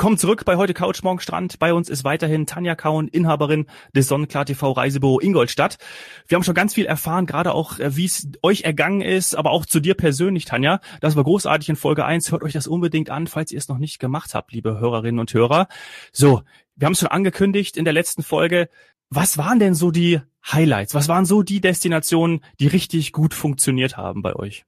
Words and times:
Willkommen 0.00 0.16
zurück 0.16 0.46
bei 0.46 0.56
heute 0.56 0.72
Couch 0.72 1.02
Morgen 1.02 1.20
Strand. 1.20 1.58
Bei 1.58 1.74
uns 1.74 1.90
ist 1.90 2.04
weiterhin 2.04 2.46
Tanja 2.46 2.74
Kaun, 2.74 3.06
Inhaberin 3.06 3.66
des 3.94 4.08
Sonnenklar 4.08 4.46
TV 4.46 4.72
Reisebüro 4.72 5.20
Ingolstadt. 5.20 5.76
Wir 6.26 6.36
haben 6.36 6.42
schon 6.42 6.54
ganz 6.54 6.72
viel 6.72 6.86
erfahren, 6.86 7.26
gerade 7.26 7.52
auch, 7.52 7.78
äh, 7.78 7.96
wie 7.96 8.06
es 8.06 8.26
euch 8.40 8.62
ergangen 8.62 9.02
ist, 9.02 9.34
aber 9.34 9.50
auch 9.50 9.66
zu 9.66 9.78
dir 9.78 9.92
persönlich, 9.92 10.46
Tanja. 10.46 10.80
Das 11.02 11.16
war 11.16 11.24
großartig 11.24 11.68
in 11.68 11.76
Folge 11.76 12.06
1. 12.06 12.32
Hört 12.32 12.42
euch 12.42 12.54
das 12.54 12.66
unbedingt 12.66 13.10
an, 13.10 13.26
falls 13.26 13.52
ihr 13.52 13.58
es 13.58 13.68
noch 13.68 13.76
nicht 13.76 13.98
gemacht 13.98 14.34
habt, 14.34 14.52
liebe 14.52 14.80
Hörerinnen 14.80 15.18
und 15.18 15.34
Hörer. 15.34 15.68
So, 16.12 16.40
wir 16.76 16.86
haben 16.86 16.94
es 16.94 17.00
schon 17.00 17.08
angekündigt 17.08 17.76
in 17.76 17.84
der 17.84 17.92
letzten 17.92 18.22
Folge. 18.22 18.70
Was 19.10 19.36
waren 19.36 19.58
denn 19.58 19.74
so 19.74 19.90
die 19.90 20.22
Highlights? 20.50 20.94
Was 20.94 21.08
waren 21.08 21.26
so 21.26 21.42
die 21.42 21.60
Destinationen, 21.60 22.40
die 22.58 22.68
richtig 22.68 23.12
gut 23.12 23.34
funktioniert 23.34 23.98
haben 23.98 24.22
bei 24.22 24.34
euch? 24.34 24.64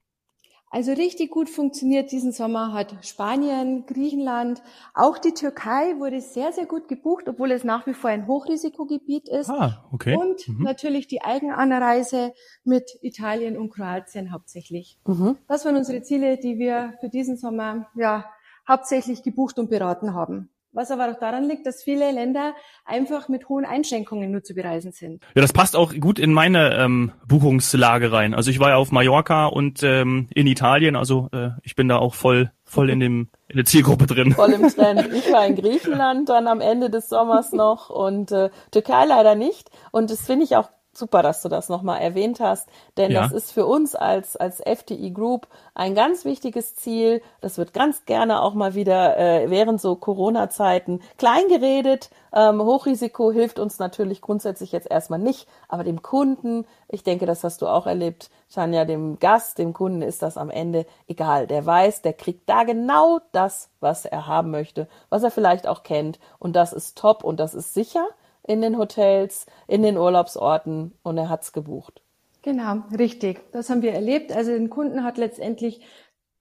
Also 0.74 0.92
richtig 0.92 1.30
gut 1.30 1.50
funktioniert 1.50 2.12
diesen 2.12 2.32
Sommer 2.32 2.72
hat 2.72 2.96
Spanien, 3.02 3.84
Griechenland, 3.84 4.62
auch 4.94 5.18
die 5.18 5.34
Türkei 5.34 5.98
wurde 5.98 6.22
sehr, 6.22 6.50
sehr 6.52 6.64
gut 6.64 6.88
gebucht, 6.88 7.28
obwohl 7.28 7.50
es 7.50 7.62
nach 7.62 7.86
wie 7.86 7.92
vor 7.92 8.08
ein 8.08 8.26
Hochrisikogebiet 8.26 9.28
ist. 9.28 9.50
Ah, 9.50 9.84
okay. 9.92 10.16
Und 10.16 10.48
mhm. 10.48 10.64
natürlich 10.64 11.06
die 11.08 11.20
Eigenanreise 11.20 12.32
mit 12.64 12.90
Italien 13.02 13.58
und 13.58 13.68
Kroatien 13.68 14.32
hauptsächlich. 14.32 14.98
Mhm. 15.06 15.36
Das 15.46 15.66
waren 15.66 15.76
unsere 15.76 16.00
Ziele, 16.00 16.38
die 16.38 16.58
wir 16.58 16.94
für 17.00 17.10
diesen 17.10 17.36
Sommer 17.36 17.90
ja 17.94 18.24
hauptsächlich 18.66 19.22
gebucht 19.22 19.58
und 19.58 19.68
beraten 19.68 20.14
haben. 20.14 20.48
Was 20.72 20.90
aber 20.90 21.10
auch 21.10 21.18
daran 21.18 21.48
liegt, 21.48 21.66
dass 21.66 21.82
viele 21.82 22.10
Länder 22.12 22.54
einfach 22.84 23.28
mit 23.28 23.48
hohen 23.48 23.64
Einschränkungen 23.64 24.30
nur 24.30 24.42
zu 24.42 24.54
bereisen 24.54 24.92
sind. 24.92 25.22
Ja, 25.34 25.42
das 25.42 25.52
passt 25.52 25.76
auch 25.76 25.94
gut 25.98 26.18
in 26.18 26.32
meine 26.32 26.76
ähm, 26.76 27.12
Buchungslage 27.26 28.10
rein. 28.10 28.34
Also 28.34 28.50
ich 28.50 28.58
war 28.58 28.70
ja 28.70 28.76
auf 28.76 28.90
Mallorca 28.90 29.46
und 29.46 29.82
ähm, 29.82 30.28
in 30.34 30.46
Italien, 30.46 30.96
also 30.96 31.28
äh, 31.32 31.50
ich 31.62 31.76
bin 31.76 31.88
da 31.88 31.98
auch 31.98 32.14
voll 32.14 32.50
voll 32.64 32.88
in 32.88 33.00
dem 33.00 33.28
in 33.48 33.56
der 33.56 33.66
Zielgruppe 33.66 34.06
drin. 34.06 34.32
Voll 34.32 34.52
im 34.52 34.66
Trend. 34.68 35.12
Ich 35.12 35.30
war 35.30 35.46
in 35.46 35.56
Griechenland 35.56 36.30
dann 36.30 36.46
am 36.46 36.62
Ende 36.62 36.88
des 36.88 37.10
Sommers 37.10 37.52
noch 37.52 37.90
und 37.90 38.32
äh, 38.32 38.48
Türkei 38.70 39.04
leider 39.04 39.34
nicht. 39.34 39.70
Und 39.90 40.10
das 40.10 40.22
finde 40.22 40.44
ich 40.44 40.56
auch 40.56 40.70
super, 40.92 41.22
dass 41.22 41.42
du 41.42 41.48
das 41.48 41.68
nochmal 41.68 42.00
erwähnt 42.00 42.40
hast, 42.40 42.68
denn 42.96 43.10
ja. 43.10 43.22
das 43.22 43.32
ist 43.32 43.52
für 43.52 43.66
uns 43.66 43.94
als, 43.94 44.36
als 44.36 44.60
FDI 44.60 45.10
Group 45.10 45.48
ein 45.74 45.94
ganz 45.94 46.24
wichtiges 46.24 46.74
Ziel. 46.74 47.22
Das 47.40 47.58
wird 47.58 47.72
ganz 47.72 48.04
gerne 48.04 48.42
auch 48.42 48.54
mal 48.54 48.74
wieder 48.74 49.16
äh, 49.16 49.50
während 49.50 49.80
so 49.80 49.96
Corona-Zeiten 49.96 51.00
klein 51.16 51.48
geredet. 51.48 52.10
Ähm, 52.34 52.60
Hochrisiko 52.62 53.32
hilft 53.32 53.58
uns 53.58 53.78
natürlich 53.78 54.20
grundsätzlich 54.20 54.72
jetzt 54.72 54.90
erstmal 54.90 55.18
nicht, 55.18 55.48
aber 55.68 55.84
dem 55.84 56.02
Kunden, 56.02 56.66
ich 56.88 57.02
denke, 57.02 57.26
das 57.26 57.42
hast 57.44 57.62
du 57.62 57.68
auch 57.68 57.86
erlebt, 57.86 58.30
Tanja, 58.52 58.84
dem 58.84 59.18
Gast, 59.18 59.58
dem 59.58 59.72
Kunden 59.72 60.02
ist 60.02 60.20
das 60.20 60.36
am 60.36 60.50
Ende 60.50 60.84
egal. 61.08 61.46
Der 61.46 61.64
weiß, 61.64 62.02
der 62.02 62.12
kriegt 62.12 62.48
da 62.48 62.64
genau 62.64 63.20
das, 63.32 63.70
was 63.80 64.04
er 64.04 64.26
haben 64.26 64.50
möchte, 64.50 64.88
was 65.08 65.22
er 65.22 65.30
vielleicht 65.30 65.66
auch 65.66 65.82
kennt 65.82 66.18
und 66.38 66.54
das 66.54 66.74
ist 66.74 66.98
top 66.98 67.24
und 67.24 67.40
das 67.40 67.54
ist 67.54 67.72
sicher 67.72 68.06
in 68.44 68.60
den 68.60 68.78
Hotels, 68.78 69.46
in 69.68 69.82
den 69.82 69.96
Urlaubsorten 69.96 70.92
und 71.02 71.18
er 71.18 71.28
hat's 71.28 71.52
gebucht. 71.52 72.02
Genau, 72.42 72.82
richtig. 72.98 73.40
Das 73.52 73.70
haben 73.70 73.82
wir 73.82 73.92
erlebt. 73.92 74.32
Also 74.32 74.50
den 74.50 74.68
Kunden 74.68 75.04
hat 75.04 75.16
letztendlich 75.16 75.80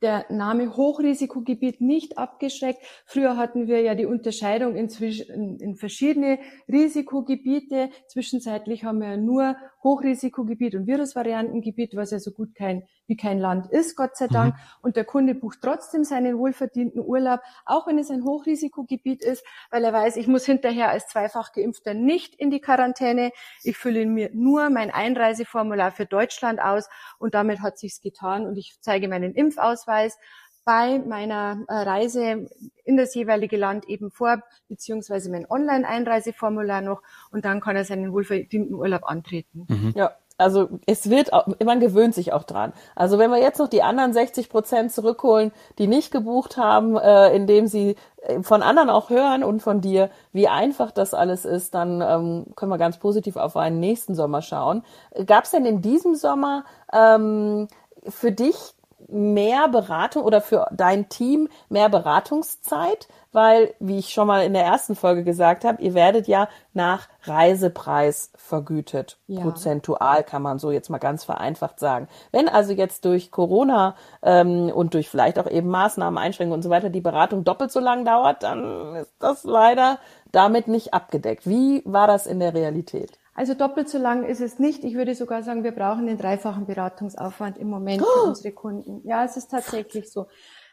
der 0.02 0.26
Name 0.30 0.76
Hochrisikogebiet 0.76 1.80
nicht 1.80 2.18
abgeschreckt. 2.18 2.82
Früher 3.06 3.38
hatten 3.38 3.68
wir 3.68 3.82
ja 3.82 3.94
die 3.94 4.08
Unterscheidung 4.08 4.76
inzwischen 4.76 5.60
in 5.60 5.76
verschiedene 5.76 6.40
Risikogebiete. 6.68 7.92
Zwischenzeitlich 8.08 8.84
haben 8.84 9.00
wir 9.00 9.18
nur 9.18 9.56
Hochrisikogebiet 9.84 10.76
und 10.76 10.88
Virusvariantengebiet, 10.88 11.96
was 11.96 12.12
ja 12.12 12.20
so 12.20 12.32
gut 12.32 12.56
kein, 12.56 12.84
wie 13.08 13.18
kein 13.18 13.40
Land 13.40 13.68
ist, 13.72 13.96
Gott 13.96 14.16
sei 14.16 14.28
Dank. 14.28 14.56
Mhm. 14.56 14.60
Und 14.82 14.96
der 14.96 15.06
Kunde 15.06 15.36
bucht 15.36 15.60
trotzdem 15.62 16.04
seinen 16.04 16.38
wohlverdienten 16.38 17.02
Urlaub, 17.02 17.42
auch 17.66 17.88
wenn 17.88 17.98
es 17.98 18.12
ein 18.12 18.24
Hochrisikogebiet 18.24 19.24
ist, 19.24 19.44
weil 19.70 19.84
er 19.84 19.94
weiß, 19.94 20.18
ich 20.18 20.28
muss 20.28 20.46
hinterher 20.46 20.90
als 20.90 21.08
zweifach 21.08 21.52
Geimpfter 21.52 21.94
nicht 21.94 22.36
in 22.36 22.52
die 22.52 22.62
Quarantäne. 22.62 23.32
Ich 23.64 23.78
fülle 23.78 24.06
mir 24.06 24.30
nur 24.34 24.70
mein 24.70 24.92
Einreiseformular 24.92 25.92
für 25.92 26.06
Deutschland 26.06 26.62
aus 26.62 26.88
und 27.18 27.34
damit 27.34 27.62
hat 27.62 27.80
sich's 27.80 28.02
getan 28.02 28.46
und 28.46 28.58
ich 28.58 28.78
zeige 28.82 29.08
meinen 29.08 29.34
Impfausweis 29.34 30.18
bei 30.64 31.00
meiner 31.00 31.64
äh, 31.68 31.74
Reise 31.74 32.48
in 32.84 32.98
das 32.98 33.16
jeweilige 33.16 33.58
Land 33.58 33.88
eben 33.88 34.12
vor, 34.12 34.42
beziehungsweise 34.68 35.32
mein 35.32 35.50
Online-Einreiseformular 35.50 36.82
noch 36.82 37.02
und 37.32 37.46
dann 37.46 37.62
kann 37.62 37.76
er 37.76 37.86
seinen 37.86 38.14
wohlverdienten 38.14 38.76
Urlaub 38.76 39.04
antreten. 39.06 39.66
Mhm. 39.68 39.94
Ja, 39.96 40.16
also 40.42 40.70
es 40.88 41.10
wird, 41.10 41.34
auch, 41.34 41.48
man 41.64 41.80
gewöhnt 41.80 42.16
sich 42.16 42.34
auch 42.34 42.44
dran. 42.44 42.74
Also 42.96 43.20
wenn 43.20 43.30
wir 43.30 43.40
jetzt 43.40 43.60
noch 43.60 43.68
die 43.68 43.84
anderen 43.84 44.12
60 44.12 44.50
Prozent 44.50 44.92
zurückholen, 44.92 45.52
die 45.78 45.88
nicht 45.88 46.12
gebucht 46.12 46.58
haben, 46.58 46.98
äh, 46.98 47.34
indem 47.36 47.68
sie 47.68 47.96
äh, 48.24 48.42
von 48.42 48.64
anderen 48.64 48.90
auch 48.90 49.10
hören 49.10 49.44
und 49.44 49.62
von 49.62 49.82
dir, 49.82 50.10
wie 50.34 50.48
einfach 50.48 50.92
das 50.92 51.14
alles 51.14 51.46
ist, 51.46 51.76
dann 51.76 52.02
ähm, 52.02 52.46
können 52.56 52.72
wir 52.72 52.80
ganz 52.80 52.98
positiv 52.98 53.36
auf 53.36 53.56
einen 53.56 53.80
nächsten 53.80 54.16
Sommer 54.16 54.42
schauen. 54.42 54.84
Gab 55.28 55.44
es 55.44 55.52
denn 55.52 55.66
in 55.66 55.82
diesem 55.82 56.16
Sommer 56.16 56.66
ähm, 56.92 57.68
für 58.10 58.32
dich 58.32 58.74
mehr 59.12 59.68
Beratung 59.68 60.24
oder 60.24 60.42
für 60.42 60.68
dein 60.72 61.10
Team 61.10 61.50
mehr 61.70 61.90
Beratungszeit, 61.90 63.08
weil, 63.32 63.74
wie 63.80 64.00
ich 64.00 64.12
schon 64.14 64.28
mal 64.28 64.44
in 64.44 64.54
der 64.54 64.64
ersten 64.64 64.96
Folge 64.96 65.24
gesagt 65.24 65.64
habe, 65.64 65.82
ihr 65.82 65.94
werdet 65.94 66.28
ja 66.28 66.50
nach 66.74 67.08
Reisepreis 67.24 68.32
vergütet. 68.36 69.18
Ja. 69.28 69.42
Prozentual 69.42 70.24
kann 70.24 70.42
man 70.42 70.60
so 70.60 70.72
jetzt 70.72 70.90
mal 70.90 70.98
ganz 70.98 71.24
vereinfacht 71.24 71.80
sagen. 71.80 72.08
Wenn 72.32 72.50
also 72.50 72.74
jetzt 72.74 73.06
durch 73.06 73.32
Corona 73.32 73.96
ähm, 74.22 74.70
und 74.74 74.94
durch 74.94 75.10
vielleicht 75.10 75.40
auch 75.40 75.50
eben 75.50 75.70
Maßnahmen, 75.70 76.18
Einschränkungen 76.18 76.58
und 76.58 76.64
so 76.64 76.70
weiter 76.70 76.90
die 76.90 77.02
Beratung 77.02 77.44
doppelt 77.44 77.72
so 77.72 77.80
lang 77.80 78.06
dauert, 78.06 78.44
dann 78.44 78.96
ist 78.96 79.14
das 79.20 79.44
leider 79.44 80.00
damit 80.32 80.68
nicht 80.68 80.94
abgedeckt. 80.94 81.48
Wie 81.48 81.84
war 81.86 82.08
das 82.08 82.26
in 82.26 82.40
der 82.40 82.54
Realität? 82.54 83.21
Also 83.34 83.54
doppelt 83.54 83.90
so 83.90 83.98
lang 83.98 84.26
ist 84.26 84.42
es 84.42 84.60
nicht. 84.60 84.84
Ich 84.84 84.96
würde 84.96 85.16
sogar 85.16 85.42
sagen, 85.44 85.64
wir 85.64 85.72
brauchen 85.72 86.06
den 86.06 86.18
dreifachen 86.18 86.66
Beratungsaufwand 86.66 87.58
im 87.58 87.70
Moment 87.70 88.02
für 88.02 88.24
oh. 88.26 88.28
unsere 88.28 88.54
Kunden. 88.54 89.02
Ja, 89.08 89.24
es 89.24 89.38
ist 89.38 89.52
tatsächlich 89.52 90.12
so. 90.12 90.28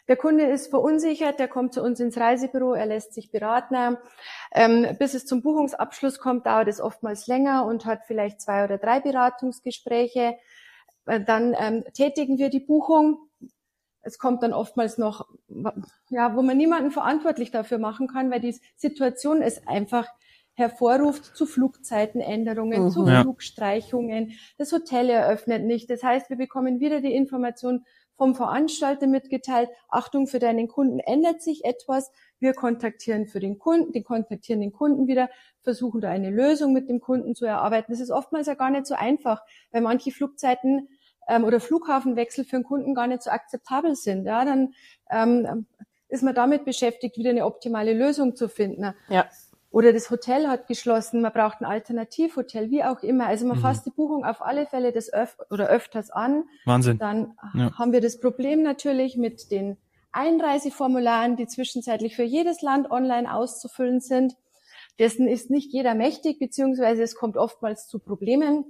Der 0.08 0.16
Kunde 0.16 0.46
ist 0.46 0.68
verunsichert, 0.68 1.38
der 1.38 1.48
kommt 1.48 1.74
zu 1.74 1.82
uns 1.82 2.00
ins 2.00 2.16
Reisebüro, 2.16 2.72
er 2.72 2.86
lässt 2.86 3.12
sich 3.12 3.30
beraten. 3.30 3.98
Ähm, 4.52 4.86
bis 4.98 5.12
es 5.12 5.26
zum 5.26 5.42
Buchungsabschluss 5.42 6.18
kommt, 6.18 6.46
dauert 6.46 6.66
es 6.68 6.80
oftmals 6.80 7.26
länger 7.26 7.66
und 7.66 7.84
hat 7.84 8.00
vielleicht 8.06 8.40
zwei 8.40 8.64
oder 8.64 8.78
drei 8.78 9.00
Beratungsgespräche. 9.00 10.36
Äh, 11.04 11.20
dann 11.24 11.54
ähm, 11.58 11.84
tätigen 11.92 12.38
wir 12.38 12.48
die 12.48 12.60
Buchung. 12.60 13.18
Es 14.00 14.18
kommt 14.18 14.42
dann 14.42 14.54
oftmals 14.54 14.96
noch, 14.96 15.28
ja, 16.08 16.34
wo 16.34 16.40
man 16.40 16.56
niemanden 16.56 16.90
verantwortlich 16.90 17.50
dafür 17.50 17.78
machen 17.78 18.08
kann, 18.08 18.30
weil 18.30 18.40
die 18.40 18.58
Situation 18.76 19.42
ist 19.42 19.68
einfach 19.68 20.06
hervorruft 20.58 21.36
zu 21.36 21.46
Flugzeitenänderungen, 21.46 22.84
mhm. 22.84 22.90
zu 22.90 23.06
ja. 23.06 23.22
Flugstreichungen. 23.22 24.32
Das 24.58 24.72
Hotel 24.72 25.08
eröffnet 25.08 25.64
nicht. 25.64 25.88
Das 25.88 26.02
heißt, 26.02 26.30
wir 26.30 26.36
bekommen 26.36 26.80
wieder 26.80 27.00
die 27.00 27.14
Information 27.14 27.84
vom 28.16 28.34
Veranstalter 28.34 29.06
mitgeteilt, 29.06 29.70
Achtung, 29.88 30.26
für 30.26 30.40
deinen 30.40 30.66
Kunden 30.66 30.98
ändert 30.98 31.40
sich 31.40 31.64
etwas. 31.64 32.10
Wir 32.40 32.52
kontaktieren 32.52 33.28
für 33.28 33.38
den 33.38 33.60
Kunden, 33.60 33.92
die 33.92 34.02
kontaktieren 34.02 34.60
den 34.60 34.72
Kunden 34.72 35.06
wieder, 35.06 35.30
versuchen 35.62 36.00
da 36.00 36.10
eine 36.10 36.30
Lösung 36.30 36.72
mit 36.72 36.88
dem 36.88 37.00
Kunden 37.00 37.36
zu 37.36 37.46
erarbeiten. 37.46 37.92
Das 37.92 38.00
ist 38.00 38.10
oftmals 38.10 38.48
ja 38.48 38.54
gar 38.54 38.70
nicht 38.70 38.86
so 38.86 38.94
einfach, 38.96 39.42
weil 39.70 39.82
manche 39.82 40.10
Flugzeiten 40.10 40.88
ähm, 41.28 41.44
oder 41.44 41.60
Flughafenwechsel 41.60 42.44
für 42.44 42.56
den 42.56 42.64
Kunden 42.64 42.96
gar 42.96 43.06
nicht 43.06 43.22
so 43.22 43.30
akzeptabel 43.30 43.94
sind. 43.94 44.26
Ja, 44.26 44.44
dann 44.44 44.74
ähm, 45.08 45.66
ist 46.08 46.24
man 46.24 46.34
damit 46.34 46.64
beschäftigt, 46.64 47.16
wieder 47.16 47.30
eine 47.30 47.46
optimale 47.46 47.92
Lösung 47.92 48.34
zu 48.34 48.48
finden. 48.48 48.92
Ja. 49.08 49.28
Oder 49.70 49.92
das 49.92 50.10
Hotel 50.10 50.48
hat 50.48 50.66
geschlossen, 50.66 51.20
man 51.20 51.32
braucht 51.32 51.60
ein 51.60 51.66
Alternativhotel, 51.66 52.70
wie 52.70 52.84
auch 52.84 53.02
immer. 53.02 53.26
Also 53.26 53.46
man 53.46 53.58
mhm. 53.58 53.62
fasst 53.62 53.84
die 53.84 53.90
Buchung 53.90 54.24
auf 54.24 54.40
alle 54.40 54.66
Fälle 54.66 54.92
des 54.92 55.12
öf 55.12 55.36
oder 55.50 55.68
öfters 55.68 56.10
an. 56.10 56.44
Wahnsinn. 56.64 56.98
Dann 56.98 57.34
ja. 57.54 57.76
haben 57.78 57.92
wir 57.92 58.00
das 58.00 58.18
Problem 58.18 58.62
natürlich 58.62 59.16
mit 59.18 59.50
den 59.50 59.76
Einreiseformularen, 60.12 61.36
die 61.36 61.46
zwischenzeitlich 61.46 62.16
für 62.16 62.22
jedes 62.22 62.62
Land 62.62 62.90
online 62.90 63.32
auszufüllen 63.32 64.00
sind. 64.00 64.36
Dessen 64.98 65.28
ist 65.28 65.50
nicht 65.50 65.72
jeder 65.72 65.94
mächtig, 65.94 66.38
beziehungsweise 66.38 67.02
es 67.02 67.14
kommt 67.14 67.36
oftmals 67.36 67.86
zu 67.88 67.98
Problemen, 67.98 68.64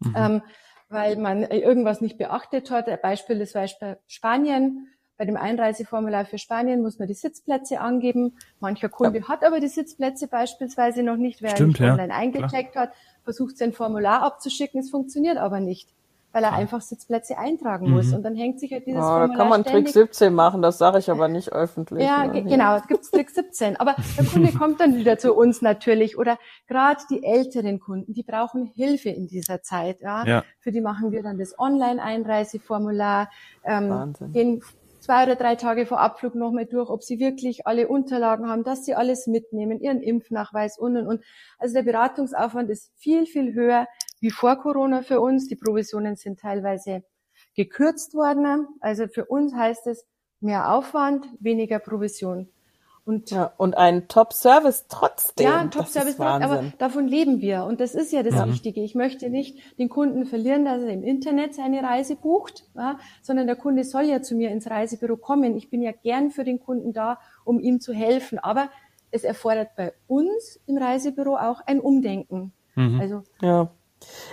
mhm. 0.00 0.14
ähm, 0.16 0.42
weil 0.88 1.16
man 1.16 1.42
irgendwas 1.42 2.00
nicht 2.00 2.18
beachtet 2.18 2.72
hat. 2.72 2.86
Beispiel 3.02 3.40
ist 3.40 3.54
Beispiel 3.54 3.98
Spanien. 4.08 4.88
Bei 5.16 5.24
dem 5.24 5.36
Einreiseformular 5.36 6.24
für 6.24 6.38
Spanien 6.38 6.82
muss 6.82 6.98
man 6.98 7.06
die 7.06 7.14
Sitzplätze 7.14 7.80
angeben. 7.80 8.36
Mancher 8.58 8.88
Kunde 8.88 9.20
ja. 9.20 9.28
hat 9.28 9.44
aber 9.44 9.60
die 9.60 9.68
Sitzplätze 9.68 10.26
beispielsweise 10.26 11.04
noch 11.04 11.16
nicht, 11.16 11.40
wer 11.40 11.50
Stimmt, 11.50 11.78
nicht 11.78 11.88
online 11.88 12.08
ja. 12.08 12.18
eingecheckt 12.18 12.72
Klar. 12.72 12.88
hat, 12.88 12.94
versucht 13.22 13.56
sein 13.56 13.72
Formular 13.72 14.22
abzuschicken, 14.22 14.80
es 14.80 14.90
funktioniert 14.90 15.36
aber 15.36 15.60
nicht, 15.60 15.88
weil 16.32 16.42
er 16.42 16.52
einfach 16.52 16.80
Sitzplätze 16.80 17.38
eintragen 17.38 17.90
muss. 17.90 18.08
Mhm. 18.08 18.14
Und 18.14 18.22
dann 18.24 18.34
hängt 18.34 18.58
sich 18.58 18.72
halt 18.72 18.86
dieses 18.86 19.02
oh, 19.02 19.04
Formular 19.04 19.28
Da 19.28 19.36
kann 19.36 19.48
man 19.48 19.64
Trick 19.64 19.88
17 19.88 20.34
machen, 20.34 20.62
das 20.62 20.78
sage 20.78 20.98
ich 20.98 21.08
aber 21.08 21.28
nicht 21.28 21.52
öffentlich. 21.52 22.04
Ja, 22.04 22.26
ne? 22.26 22.42
genau, 22.42 22.74
es 22.74 22.88
gibt 22.88 23.04
Trick 23.04 23.30
17. 23.30 23.76
Aber 23.76 23.94
der 24.18 24.24
Kunde 24.24 24.52
kommt 24.58 24.80
dann 24.80 24.96
wieder 24.96 25.16
zu 25.16 25.32
uns 25.32 25.62
natürlich. 25.62 26.18
Oder 26.18 26.38
gerade 26.66 27.00
die 27.08 27.22
älteren 27.22 27.78
Kunden, 27.78 28.12
die 28.14 28.24
brauchen 28.24 28.66
Hilfe 28.66 29.10
in 29.10 29.28
dieser 29.28 29.62
Zeit. 29.62 30.00
Ja? 30.00 30.26
ja. 30.26 30.44
Für 30.58 30.72
die 30.72 30.80
machen 30.80 31.12
wir 31.12 31.22
dann 31.22 31.38
das 31.38 31.56
Online-Einreiseformular. 31.56 33.30
Ähm, 33.64 34.14
den 34.20 34.60
zwei 35.04 35.24
oder 35.24 35.36
drei 35.36 35.54
Tage 35.54 35.86
vor 35.86 36.00
Abflug 36.00 36.34
nochmal 36.34 36.66
durch, 36.66 36.88
ob 36.88 37.02
sie 37.02 37.18
wirklich 37.18 37.66
alle 37.66 37.88
Unterlagen 37.88 38.48
haben, 38.48 38.64
dass 38.64 38.84
sie 38.84 38.94
alles 38.94 39.26
mitnehmen, 39.26 39.80
ihren 39.80 40.00
Impfnachweis 40.00 40.78
und 40.78 40.96
und 40.96 41.06
und. 41.06 41.24
Also 41.58 41.74
der 41.74 41.82
Beratungsaufwand 41.82 42.70
ist 42.70 42.90
viel, 42.96 43.26
viel 43.26 43.52
höher 43.54 43.86
wie 44.20 44.30
vor 44.30 44.56
Corona 44.56 45.02
für 45.02 45.20
uns. 45.20 45.46
Die 45.46 45.56
Provisionen 45.56 46.16
sind 46.16 46.40
teilweise 46.40 47.04
gekürzt 47.54 48.14
worden. 48.14 48.66
Also 48.80 49.06
für 49.06 49.26
uns 49.26 49.54
heißt 49.54 49.86
es 49.86 50.06
mehr 50.40 50.72
Aufwand, 50.72 51.26
weniger 51.38 51.78
Provision. 51.78 52.48
Und, 53.06 53.30
ja, 53.30 53.52
und 53.58 53.76
ein 53.76 54.08
Top-Service 54.08 54.86
trotzdem. 54.88 55.46
Ja, 55.46 55.58
ein 55.58 55.70
Top-Service, 55.70 56.18
aber 56.18 56.72
davon 56.78 57.06
leben 57.06 57.42
wir. 57.42 57.64
Und 57.64 57.80
das 57.80 57.94
ist 57.94 58.12
ja 58.12 58.22
das 58.22 58.34
ja. 58.34 58.46
Wichtige. 58.46 58.82
Ich 58.82 58.94
möchte 58.94 59.28
nicht 59.28 59.58
den 59.78 59.90
Kunden 59.90 60.24
verlieren, 60.24 60.64
dass 60.64 60.80
er 60.80 60.88
im 60.88 61.02
Internet 61.02 61.54
seine 61.54 61.82
Reise 61.82 62.16
bucht, 62.16 62.64
ja, 62.74 62.98
sondern 63.20 63.46
der 63.46 63.56
Kunde 63.56 63.84
soll 63.84 64.04
ja 64.04 64.22
zu 64.22 64.34
mir 64.34 64.50
ins 64.50 64.70
Reisebüro 64.70 65.18
kommen. 65.18 65.54
Ich 65.54 65.68
bin 65.68 65.82
ja 65.82 65.92
gern 65.92 66.30
für 66.30 66.44
den 66.44 66.60
Kunden 66.60 66.94
da, 66.94 67.18
um 67.44 67.60
ihm 67.60 67.78
zu 67.78 67.92
helfen. 67.92 68.38
Aber 68.38 68.70
es 69.10 69.22
erfordert 69.22 69.76
bei 69.76 69.92
uns 70.08 70.58
im 70.66 70.78
Reisebüro 70.78 71.36
auch 71.36 71.60
ein 71.66 71.80
Umdenken. 71.80 72.52
Mhm. 72.74 73.00
Also, 73.00 73.22
ja. 73.42 73.70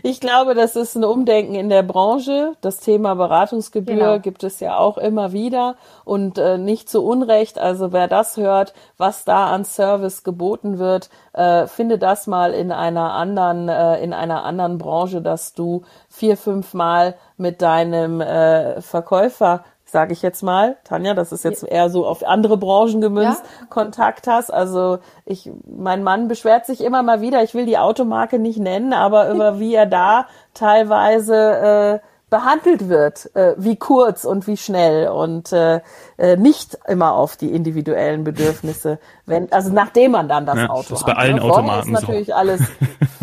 Ich 0.03 0.19
glaube, 0.19 0.55
das 0.55 0.75
ist 0.75 0.95
ein 0.95 1.03
Umdenken 1.03 1.55
in 1.55 1.69
der 1.69 1.83
Branche. 1.83 2.53
Das 2.61 2.79
Thema 2.79 3.15
Beratungsgebühr 3.15 3.95
genau. 3.95 4.19
gibt 4.19 4.43
es 4.43 4.59
ja 4.59 4.77
auch 4.77 4.97
immer 4.97 5.31
wieder 5.31 5.75
und 6.05 6.37
äh, 6.37 6.57
nicht 6.57 6.89
zu 6.89 7.03
Unrecht. 7.03 7.59
Also 7.59 7.91
wer 7.91 8.07
das 8.07 8.37
hört, 8.37 8.73
was 8.97 9.25
da 9.25 9.47
an 9.47 9.65
Service 9.65 10.23
geboten 10.23 10.79
wird, 10.79 11.09
äh, 11.33 11.67
finde 11.67 11.97
das 11.97 12.27
mal 12.27 12.53
in 12.53 12.71
einer 12.71 13.13
anderen 13.13 13.69
äh, 13.69 14.01
in 14.03 14.13
einer 14.13 14.43
anderen 14.43 14.77
Branche, 14.77 15.21
dass 15.21 15.53
du 15.53 15.83
vier 16.09 16.37
fünf 16.37 16.73
Mal 16.73 17.15
mit 17.37 17.61
deinem 17.61 18.21
äh, 18.21 18.81
Verkäufer 18.81 19.63
sage 19.91 20.13
ich 20.13 20.21
jetzt 20.21 20.41
mal, 20.41 20.77
Tanja, 20.83 21.13
das 21.13 21.31
ist 21.31 21.43
jetzt 21.43 21.63
eher 21.63 21.89
so 21.89 22.05
auf 22.05 22.25
andere 22.25 22.57
Branchen 22.57 23.01
gemünzt, 23.01 23.43
ja? 23.43 23.65
Kontakt 23.67 24.27
hast. 24.27 24.51
Also 24.51 24.99
ich, 25.25 25.51
mein 25.65 26.03
Mann 26.03 26.27
beschwert 26.27 26.65
sich 26.65 26.81
immer 26.81 27.03
mal 27.03 27.21
wieder, 27.21 27.43
ich 27.43 27.53
will 27.53 27.65
die 27.65 27.77
Automarke 27.77 28.39
nicht 28.39 28.59
nennen, 28.59 28.93
aber 28.93 29.29
über 29.29 29.59
wie 29.59 29.75
er 29.75 29.85
da 29.85 30.27
teilweise 30.53 32.01
äh, 32.01 32.10
behandelt 32.31 32.87
wird, 32.87 33.29
äh, 33.35 33.53
wie 33.57 33.75
kurz 33.75 34.23
und 34.23 34.47
wie 34.47 34.55
schnell 34.55 35.09
und 35.09 35.51
äh, 35.51 35.81
äh, 36.17 36.37
nicht 36.37 36.79
immer 36.87 37.13
auf 37.13 37.35
die 37.35 37.51
individuellen 37.51 38.23
Bedürfnisse, 38.23 38.99
wenn 39.25 39.51
also 39.51 39.69
nachdem 39.71 40.11
man 40.11 40.29
dann 40.29 40.45
das 40.45 40.55
ja, 40.55 40.69
Auto 40.69 40.91
das 40.91 41.01
hat. 41.01 41.07
Bei 41.07 41.13
allen 41.21 41.35
ne? 41.35 41.41
Automarken 41.43 41.93
ist 41.93 42.01
natürlich 42.01 42.27
so. 42.27 42.33
alles 42.33 42.61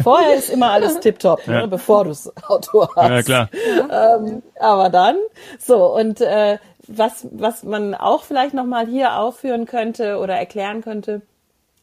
vorher 0.04 0.36
ist 0.36 0.50
immer 0.50 0.72
alles 0.72 1.00
tipptopp, 1.00 1.46
ne, 1.48 1.54
ja. 1.54 1.60
ne, 1.62 1.68
bevor 1.68 2.04
du 2.04 2.10
das 2.10 2.30
Auto 2.46 2.86
hast. 2.94 3.08
Ja 3.08 3.22
klar. 3.22 3.48
Ähm, 3.90 4.42
aber 4.60 4.90
dann 4.90 5.16
so 5.58 5.86
und 5.96 6.20
äh, 6.20 6.58
was 6.86 7.26
was 7.30 7.62
man 7.62 7.94
auch 7.94 8.24
vielleicht 8.24 8.52
noch 8.52 8.66
mal 8.66 8.86
hier 8.86 9.18
aufführen 9.18 9.64
könnte 9.64 10.18
oder 10.18 10.34
erklären 10.34 10.82
könnte 10.82 11.22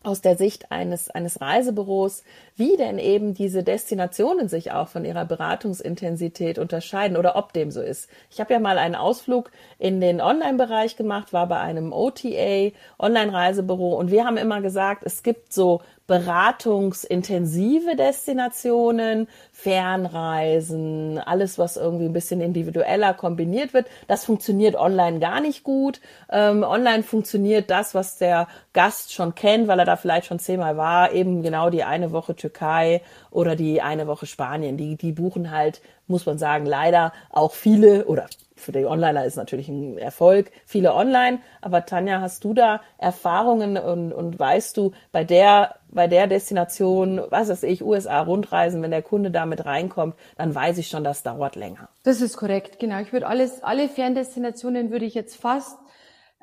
aus 0.06 0.22
der 0.22 0.38
Sicht 0.38 0.72
eines, 0.72 1.10
eines 1.10 1.42
Reisebüros, 1.42 2.24
wie 2.56 2.78
denn 2.78 3.00
eben 3.00 3.34
diese 3.34 3.64
Destinationen 3.64 4.48
sich 4.48 4.72
auch 4.72 4.88
von 4.88 5.04
ihrer 5.04 5.26
Beratungsintensität 5.26 6.58
unterscheiden 6.58 7.18
oder 7.18 7.36
ob 7.36 7.52
dem 7.52 7.70
so 7.70 7.82
ist. 7.82 8.10
Ich 8.32 8.40
habe 8.40 8.54
ja 8.54 8.60
mal 8.60 8.78
einen 8.78 8.96
Ausflug 8.96 9.52
in 9.78 10.00
den 10.00 10.22
Online-Bereich 10.22 10.96
gemacht, 10.96 11.34
war 11.34 11.48
bei 11.48 11.60
einem 11.60 11.92
OTA, 11.92 12.72
Online-Reisebüro 12.98 13.96
und 13.96 14.10
wir 14.10 14.26
haben 14.26 14.38
immer 14.38 14.62
gesagt, 14.62 15.04
es 15.06 15.22
gibt 15.22 15.52
so 15.52 15.82
beratungsintensive 16.08 17.96
Destinationen, 17.96 19.28
Fernreisen, 19.52 21.18
alles, 21.18 21.58
was 21.58 21.78
irgendwie 21.78 22.06
ein 22.06 22.14
bisschen 22.14 22.42
individueller 22.42 23.16
kombiniert 23.16 23.74
wird. 23.74 23.88
Das 24.08 24.24
funktioniert 24.24 24.76
online 24.76 25.20
gar 25.20 25.42
nicht 25.42 25.64
gut. 25.64 26.00
Ähm, 26.30 26.64
online 26.64 27.02
funktioniert 27.02 27.72
das, 27.72 27.96
was 27.96 28.20
der 28.20 28.48
Gast 28.74 29.14
schon 29.14 29.34
kennt, 29.34 29.68
weil 29.68 29.80
er 29.80 29.86
da 29.86 29.96
vielleicht 29.96 30.28
schon 30.28 30.38
zehnmal 30.38 30.78
war, 30.78 31.12
eben 31.12 31.42
genau 31.42 31.72
die 31.72 31.84
eine 31.84 32.12
Woche 32.12 32.36
Türkei 32.46 33.02
oder 33.32 33.56
die 33.56 33.82
eine 33.82 34.08
Woche 34.08 34.26
Spanien. 34.26 34.78
Die, 34.78 34.96
die 34.96 35.12
buchen 35.12 35.52
halt, 35.52 35.82
muss 36.08 36.26
man 36.26 36.38
sagen, 36.38 36.66
leider 36.66 37.12
auch 37.32 37.54
viele 37.54 38.06
oder 38.06 38.28
für 38.58 38.72
die 38.72 38.86
Onliner 38.86 39.26
ist 39.26 39.36
natürlich 39.36 39.68
ein 39.68 39.98
Erfolg, 39.98 40.52
viele 40.66 40.94
online. 40.94 41.40
Aber 41.62 41.86
Tanja, 41.86 42.22
hast 42.22 42.44
du 42.44 42.54
da 42.54 42.82
Erfahrungen 42.98 43.78
und, 43.78 44.14
und 44.14 44.40
weißt 44.40 44.78
du, 44.78 44.92
bei 45.12 45.24
der, 45.24 45.76
bei 45.90 46.08
der 46.08 46.28
Destination, 46.28 47.22
was 47.30 47.50
weiß 47.50 47.64
ich, 47.64 47.84
USA 47.84 48.22
Rundreisen, 48.22 48.82
wenn 48.82 48.92
der 48.92 49.02
Kunde 49.02 49.30
damit 49.30 49.66
reinkommt, 49.66 50.16
dann 50.38 50.56
weiß 50.56 50.78
ich 50.78 50.88
schon, 50.88 51.04
das 51.04 51.22
dauert 51.24 51.56
länger. 51.56 51.90
Das 52.04 52.22
ist 52.22 52.38
korrekt, 52.38 52.80
genau. 52.80 53.00
Ich 53.02 53.12
würde 53.12 53.28
alles, 53.28 53.62
alle 53.62 53.90
Ferndestinationen 53.90 54.90
würde 54.90 55.06
ich 55.06 55.16
jetzt 55.16 55.36
fast 55.36 55.78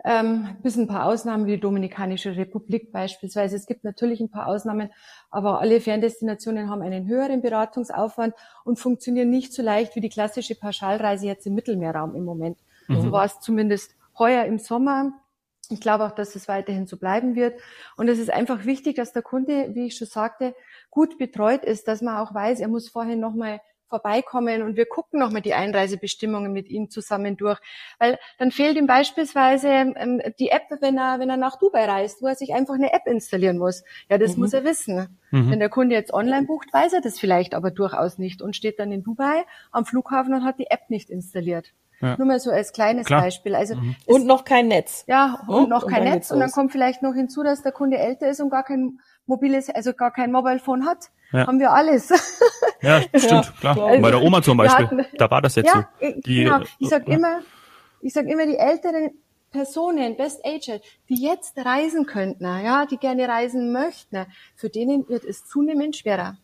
ähm, 0.04 0.56
bis 0.62 0.76
ein 0.76 0.88
paar 0.88 1.06
Ausnahmen 1.06 1.46
wie 1.46 1.52
die 1.52 1.60
Dominikanische 1.60 2.37
Republik 2.37 2.93
beispielsweise. 2.93 3.56
Es 3.56 3.66
gibt 3.66 3.84
natürlich 3.84 4.20
ein 4.20 4.31
paar 4.31 4.46
Ausnahmen, 4.46 4.90
aber 5.31 5.60
alle 5.60 5.81
Ferndestinationen 5.81 6.69
haben 6.69 6.82
einen 6.82 7.06
höheren 7.06 7.40
Beratungsaufwand 7.40 8.34
und 8.64 8.78
funktionieren 8.78 9.31
nicht 9.31 9.52
so 9.52 9.62
leicht 9.62 9.94
wie 9.94 10.00
die 10.00 10.08
klassische 10.08 10.54
Pauschalreise 10.54 11.26
jetzt 11.26 11.46
im 11.46 11.54
Mittelmeerraum 11.54 12.14
im 12.16 12.25
Moment. 12.25 12.58
Mhm. 12.88 13.02
So 13.02 13.12
war 13.12 13.25
es 13.25 13.40
zumindest 13.40 13.94
heuer 14.19 14.44
im 14.44 14.58
Sommer. 14.58 15.12
Ich 15.70 15.81
glaube 15.81 16.04
auch, 16.04 16.12
dass 16.12 16.34
es 16.34 16.49
weiterhin 16.49 16.87
so 16.87 16.96
bleiben 16.96 17.34
wird. 17.34 17.58
Und 17.96 18.08
es 18.08 18.19
ist 18.19 18.31
einfach 18.31 18.64
wichtig, 18.66 18.96
dass 18.96 19.12
der 19.12 19.22
Kunde, 19.22 19.70
wie 19.75 19.87
ich 19.87 19.96
schon 19.96 20.08
sagte, 20.08 20.54
gut 20.90 21.16
betreut 21.16 21.64
ist, 21.64 21.88
dass 21.88 22.02
man 22.02 22.16
auch 22.16 22.34
weiß, 22.34 22.60
er 22.60 22.69
muss 22.69 22.88
vorher 22.88 23.16
nochmal 23.16 23.60
vorbeikommen 23.92 24.62
und 24.62 24.74
wir 24.74 24.86
gucken 24.86 25.20
nochmal 25.20 25.42
die 25.42 25.52
Einreisebestimmungen 25.52 26.50
mit 26.50 26.70
ihm 26.70 26.88
zusammen 26.88 27.36
durch. 27.36 27.60
Weil 27.98 28.18
dann 28.38 28.50
fehlt 28.50 28.78
ihm 28.78 28.86
beispielsweise 28.86 29.68
ähm, 29.68 30.22
die 30.38 30.48
App, 30.48 30.62
wenn 30.80 30.96
er, 30.96 31.18
wenn 31.18 31.28
er 31.28 31.36
nach 31.36 31.58
Dubai 31.58 31.84
reist, 31.84 32.22
wo 32.22 32.26
er 32.26 32.34
sich 32.34 32.54
einfach 32.54 32.74
eine 32.74 32.94
App 32.94 33.06
installieren 33.06 33.58
muss. 33.58 33.84
Ja, 34.08 34.16
das 34.16 34.36
mhm. 34.36 34.44
muss 34.44 34.54
er 34.54 34.64
wissen. 34.64 35.18
Mhm. 35.30 35.50
Wenn 35.50 35.58
der 35.58 35.68
Kunde 35.68 35.94
jetzt 35.94 36.14
online 36.14 36.46
bucht, 36.46 36.72
weiß 36.72 36.94
er 36.94 37.02
das 37.02 37.18
vielleicht 37.18 37.54
aber 37.54 37.70
durchaus 37.70 38.16
nicht 38.16 38.40
und 38.40 38.56
steht 38.56 38.78
dann 38.78 38.92
in 38.92 39.02
Dubai 39.02 39.44
am 39.72 39.84
Flughafen 39.84 40.32
und 40.32 40.44
hat 40.44 40.58
die 40.58 40.70
App 40.70 40.88
nicht 40.88 41.10
installiert. 41.10 41.74
Ja. 42.02 42.16
Nur 42.19 42.26
mal 42.26 42.40
so 42.40 42.50
als 42.50 42.72
kleines 42.72 43.06
Klar. 43.06 43.22
Beispiel. 43.22 43.54
Also 43.54 43.76
mhm. 43.76 43.94
und 44.06 44.26
noch 44.26 44.44
kein 44.44 44.66
Netz. 44.66 45.04
Ja, 45.06 45.38
und 45.47 45.54
oh, 45.54 45.66
noch 45.68 45.87
kein 45.87 46.02
und 46.02 46.11
Netz. 46.11 46.30
Und 46.32 46.40
dann 46.40 46.50
kommt 46.50 46.73
vielleicht 46.73 47.00
noch 47.02 47.14
hinzu, 47.14 47.44
dass 47.44 47.62
der 47.62 47.73
Kunde 47.73 47.97
älter 47.97 48.28
ist 48.28 48.40
und 48.40 48.50
gar 48.50 48.64
kein 48.64 48.99
mobiles, 49.26 49.71
also 49.71 49.92
gar 49.92 50.11
kein 50.11 50.32
Mobile 50.32 50.59
Phone 50.59 50.85
hat. 50.85 51.11
Ja. 51.32 51.47
Haben 51.47 51.61
wir 51.61 51.73
alles. 51.73 52.12
Ja, 52.85 53.00
stimmt, 53.00 53.30
ja. 53.30 53.42
klar. 53.61 53.80
Also, 53.80 54.02
Bei 54.02 54.11
der 54.11 54.21
Oma 54.21 54.42
zum 54.42 54.56
Beispiel, 54.56 54.87
hatten, 54.87 55.06
da 55.16 55.30
war 55.30 55.40
das 55.40 55.54
jetzt 55.54 55.73
ja, 55.73 55.88
so. 56.00 56.21
Die, 56.26 56.42
genau. 56.42 56.62
Ich 56.80 56.88
sag 56.88 57.06
immer, 57.06 57.38
ich 58.00 58.12
sag 58.12 58.26
immer, 58.26 58.44
die 58.44 58.56
älteren 58.56 59.11
Personen, 59.52 60.16
Best 60.16 60.44
Aged, 60.44 60.82
die 61.09 61.23
jetzt 61.23 61.56
reisen 61.64 62.06
könnten, 62.06 62.42
ja, 62.42 62.87
die 62.87 62.97
gerne 62.97 63.28
reisen 63.28 63.73
möchten, 63.73 64.26
für 64.56 64.68
denen 64.68 65.09
wird 65.09 65.23
es 65.23 65.47
zunehmend 65.47 65.97
schwerer. 65.97 66.38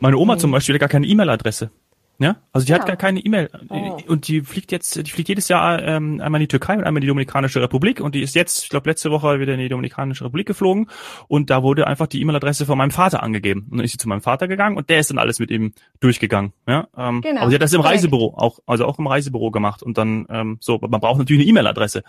Meine 0.00 0.16
Oma 0.16 0.38
zum 0.38 0.50
Beispiel 0.50 0.74
hat 0.74 0.80
gar 0.80 0.88
keine 0.88 1.06
E-Mail-Adresse. 1.06 1.70
Ja, 2.18 2.36
also 2.52 2.64
die 2.64 2.72
ja. 2.72 2.78
hat 2.78 2.86
gar 2.86 2.96
keine 2.96 3.20
E-Mail 3.20 3.50
oh. 3.68 3.98
und 4.06 4.28
die 4.28 4.40
fliegt 4.40 4.72
jetzt, 4.72 4.96
die 4.96 5.10
fliegt 5.10 5.28
jedes 5.28 5.48
Jahr 5.48 5.82
ähm, 5.82 6.20
einmal 6.22 6.40
in 6.40 6.44
die 6.44 6.48
Türkei 6.48 6.74
und 6.74 6.84
einmal 6.84 6.98
in 6.98 7.02
die 7.02 7.08
Dominikanische 7.08 7.60
Republik 7.60 8.00
und 8.00 8.14
die 8.14 8.22
ist 8.22 8.34
jetzt, 8.34 8.64
ich 8.64 8.70
glaube 8.70 8.88
letzte 8.88 9.10
Woche 9.10 9.38
wieder 9.38 9.52
in 9.52 9.60
die 9.60 9.68
Dominikanische 9.68 10.24
Republik 10.24 10.46
geflogen 10.46 10.88
und 11.28 11.50
da 11.50 11.62
wurde 11.62 11.86
einfach 11.86 12.06
die 12.06 12.20
E-Mail-Adresse 12.22 12.64
von 12.64 12.78
meinem 12.78 12.90
Vater 12.90 13.22
angegeben 13.22 13.66
und 13.70 13.78
dann 13.78 13.84
ist 13.84 13.92
sie 13.92 13.98
zu 13.98 14.08
meinem 14.08 14.22
Vater 14.22 14.48
gegangen 14.48 14.78
und 14.78 14.88
der 14.88 15.00
ist 15.00 15.10
dann 15.10 15.18
alles 15.18 15.38
mit 15.40 15.50
ihm 15.50 15.72
durchgegangen. 16.00 16.54
Ja, 16.66 16.88
ähm, 16.96 17.20
genau. 17.20 17.42
aber 17.42 17.50
sie 17.50 17.56
hat 17.56 17.62
das 17.62 17.74
im 17.74 17.82
Reisebüro 17.82 18.34
auch, 18.34 18.60
also 18.66 18.86
auch 18.86 18.98
im 18.98 19.06
Reisebüro 19.06 19.50
gemacht 19.50 19.82
und 19.82 19.98
dann 19.98 20.26
ähm, 20.30 20.56
so, 20.60 20.78
man 20.78 21.00
braucht 21.00 21.18
natürlich 21.18 21.42
eine 21.42 21.50
E-Mail-Adresse. 21.50 22.02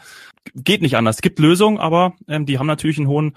Geht 0.56 0.82
nicht 0.82 0.96
anders. 0.96 1.18
Es 1.18 1.22
gibt 1.22 1.40
Lösungen, 1.40 1.80
aber 1.80 2.14
ähm, 2.30 2.46
die 2.46 2.60
haben 2.60 2.68
natürlich 2.68 2.98
einen 2.98 3.08
hohen 3.08 3.34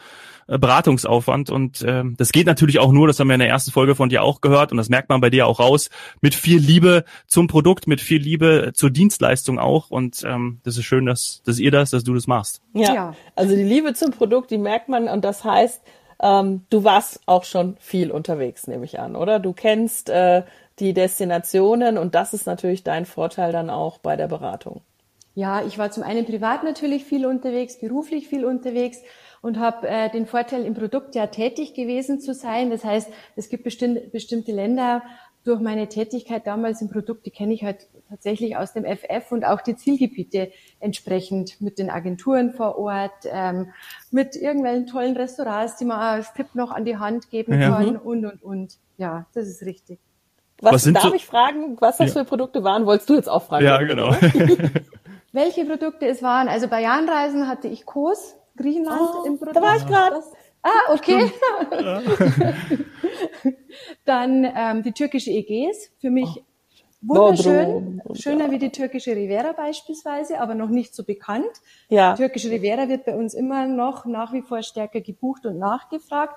Beratungsaufwand 0.47 1.51
und 1.51 1.83
äh, 1.83 2.05
das 2.17 2.33
geht 2.33 2.47
natürlich 2.47 2.79
auch 2.79 2.93
nur, 2.93 3.07
das 3.07 3.21
haben 3.21 3.29
wir 3.29 3.35
in 3.35 3.41
der 3.41 3.49
ersten 3.49 3.71
Folge 3.71 3.95
von 3.95 4.09
dir 4.09 4.23
auch 4.23 4.41
gehört 4.41 4.73
und 4.73 4.79
das 4.79 4.89
merkt 4.89 5.09
man 5.09 5.21
bei 5.21 5.31
dir 5.31 5.47
auch 5.47 5.61
raus, 5.61 5.91
mit 6.21 6.35
viel 6.35 6.59
Liebe 6.59 7.05
zum 7.27 7.47
Produkt, 7.47 7.87
mit 7.87 8.01
viel 8.01 8.21
Liebe 8.21 8.73
zur 8.75 8.91
Dienstleistung 8.91 9.59
auch 9.59 9.91
und 9.91 10.23
ähm, 10.25 10.61
das 10.65 10.77
ist 10.77 10.85
schön, 10.85 11.07
dass, 11.07 11.43
dass 11.45 11.59
ihr 11.59 11.71
das, 11.71 11.91
dass 11.91 12.05
du 12.05 12.15
das 12.15 12.27
machst. 12.27 12.63
Ja, 12.75 12.95
ja. 12.95 13.15
also 13.37 13.55
die 13.55 13.63
Liebe 13.63 13.95
zum 13.95 14.11
Produkt, 14.11 14.51
die 14.51 14.59
merkt 14.59 14.89
man 14.89 15.09
und 15.09 15.25
das 15.25 15.45
heißt, 15.45 15.83
ähm, 16.23 16.67
du 16.71 16.85
warst 16.85 17.21
auch 17.27 17.45
schon 17.45 17.77
viel 17.81 18.11
unterwegs, 18.11 18.67
nehme 18.67 18.85
ich 18.85 19.01
an, 19.01 19.17
oder? 19.17 19.39
Du 19.39 19.53
kennst 19.53 20.11
äh, 20.11 20.43
die 20.79 20.93
Destinationen 20.93 21.99
und 21.99 22.15
das 22.15 22.35
ist 22.35 22.47
natürlich 22.47 22.85
dein 22.85 23.07
Vorteil 23.07 23.53
dann 23.53 23.71
auch 23.71 23.99
bei 23.99 24.17
der 24.17 24.29
Beratung. 24.29 24.83
Ja, 25.35 25.63
ich 25.65 25.79
war 25.79 25.91
zum 25.91 26.03
einen 26.03 26.27
privat 26.27 26.65
natürlich 26.65 27.05
viel 27.05 27.25
unterwegs, 27.25 27.79
beruflich 27.79 28.29
viel 28.29 28.45
unterwegs 28.45 28.99
und 29.43 29.59
habe 29.59 29.89
äh, 29.89 30.11
den 30.11 30.27
Vorteil, 30.27 30.65
im 30.65 30.75
Produkt 30.75 31.15
ja 31.15 31.27
tätig 31.27 31.75
gewesen 31.75 32.21
zu 32.21 32.35
sein. 32.35 32.71
Das 32.71 32.85
heißt, 32.85 33.11
es 33.37 33.49
gibt 33.49 33.65
bestimmt, 33.65 34.13
bestimmte 34.13 34.53
Länder 34.53 35.03
durch 35.45 35.61
meine 35.61 35.89
Tätigkeit 35.89 36.47
damals 36.47 36.83
im 36.83 36.91
Produkt, 36.91 37.25
die 37.25 37.31
kenne 37.31 37.55
ich 37.55 37.65
halt 37.65 37.89
tatsächlich 38.11 38.57
aus 38.57 38.75
dem 38.75 38.85
FF 38.85 39.33
und 39.33 39.45
auch 39.45 39.63
die 39.63 39.75
Zielgebiete 39.75 40.53
entsprechend 40.81 41.61
mit 41.63 41.79
den 41.79 41.89
Agenturen 41.89 42.53
vor 42.53 42.77
Ort, 42.77 43.25
ähm, 43.25 43.73
mit 44.11 44.37
irgendwelchen 44.37 44.87
tollen 44.87 45.17
Restaurants, 45.17 45.77
die 45.77 45.87
man 45.87 45.99
als 45.99 46.35
Tipp 46.35 46.55
noch 46.55 46.71
an 46.71 46.85
die 46.85 46.99
Hand 46.99 47.31
geben 47.31 47.59
ja. 47.59 47.71
kann 47.71 47.97
und, 47.97 48.27
und, 48.27 48.43
und. 48.43 48.79
Ja, 48.99 49.27
das 49.33 49.49
ist 49.49 49.63
richtig. 49.63 49.99
Was, 50.61 50.87
was 50.87 50.93
darf 50.93 51.05
so? 51.05 51.15
ich 51.15 51.25
fragen, 51.25 51.79
was 51.81 51.97
das 51.97 52.15
ja. 52.15 52.21
für 52.21 52.29
Produkte 52.29 52.63
waren? 52.63 52.85
Wolltest 52.85 53.09
du 53.09 53.15
jetzt 53.15 53.29
auch 53.29 53.45
fragen? 53.45 53.65
Ja, 53.65 53.79
genau. 53.79 54.15
Welche 55.33 55.65
Produkte 55.65 56.07
es 56.07 56.23
waren? 56.23 56.49
Also 56.49 56.69
bei 56.69 56.83
Jahnreisen 56.83 57.49
hatte 57.49 57.69
ich 57.69 57.87
Kos, 57.87 58.37
Griechenland 58.61 59.01
Oh, 59.01 59.25
im 59.27 59.39
Produkt. 59.39 59.57
da 59.57 59.63
war 59.63 59.77
ich 59.77 59.87
gerade. 59.87 60.23
Ah, 60.63 60.93
okay. 60.93 61.31
Dann 64.05 64.45
ähm, 64.45 64.83
die 64.83 64.93
türkische 64.93 65.31
Ägäis, 65.31 65.91
für 66.01 66.11
mich 66.11 66.43
wunderschön, 67.01 67.97
Bodrum. 67.97 68.15
schöner 68.17 68.51
wie 68.51 68.59
die 68.59 68.71
türkische 68.71 69.13
Riviera 69.17 69.53
beispielsweise, 69.53 70.39
aber 70.41 70.55
noch 70.55 70.69
nicht 70.69 70.95
so 70.95 71.05
bekannt. 71.05 71.51
Ja. 71.89 72.13
Die 72.13 72.19
türkische 72.19 72.51
Riviera 72.51 72.89
wird 72.89 73.05
bei 73.07 73.17
uns 73.17 73.33
immer 73.35 73.67
noch 73.67 74.05
nach 74.05 74.33
wie 74.33 74.43
vor 74.43 74.63
stärker 74.63 75.01
gebucht 75.01 75.47
und 75.47 75.59
nachgefragt. 75.59 76.35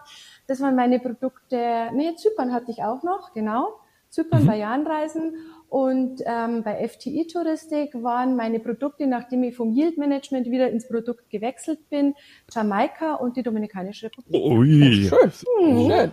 Das 0.47 0.61
waren 0.61 0.75
meine 0.75 0.99
Produkte. 0.99 1.89
Nee, 1.93 2.15
Zypern 2.15 2.53
hatte 2.53 2.71
ich 2.71 2.83
auch 2.83 3.03
noch, 3.03 3.33
genau. 3.33 3.73
Zypern 4.09 4.45
bei 4.45 4.57
Jahnreisen 4.57 5.35
und 5.73 6.21
ähm, 6.27 6.61
bei 6.61 6.87
FTI 6.87 7.25
Touristik 7.25 7.95
waren 7.95 8.35
meine 8.35 8.59
Produkte, 8.59 9.07
nachdem 9.07 9.41
ich 9.41 9.55
vom 9.55 9.71
Yield 9.71 9.97
Management 9.97 10.45
wieder 10.51 10.69
ins 10.69 10.87
Produkt 10.87 11.31
gewechselt 11.31 11.89
bin, 11.89 12.13
Jamaika 12.53 13.15
und 13.15 13.37
die 13.37 13.41
Dominikanische 13.41 14.05
Republik. 14.05 14.51
Ui. 14.51 15.09
Schön. 15.09 15.31
Schön. 15.31 16.11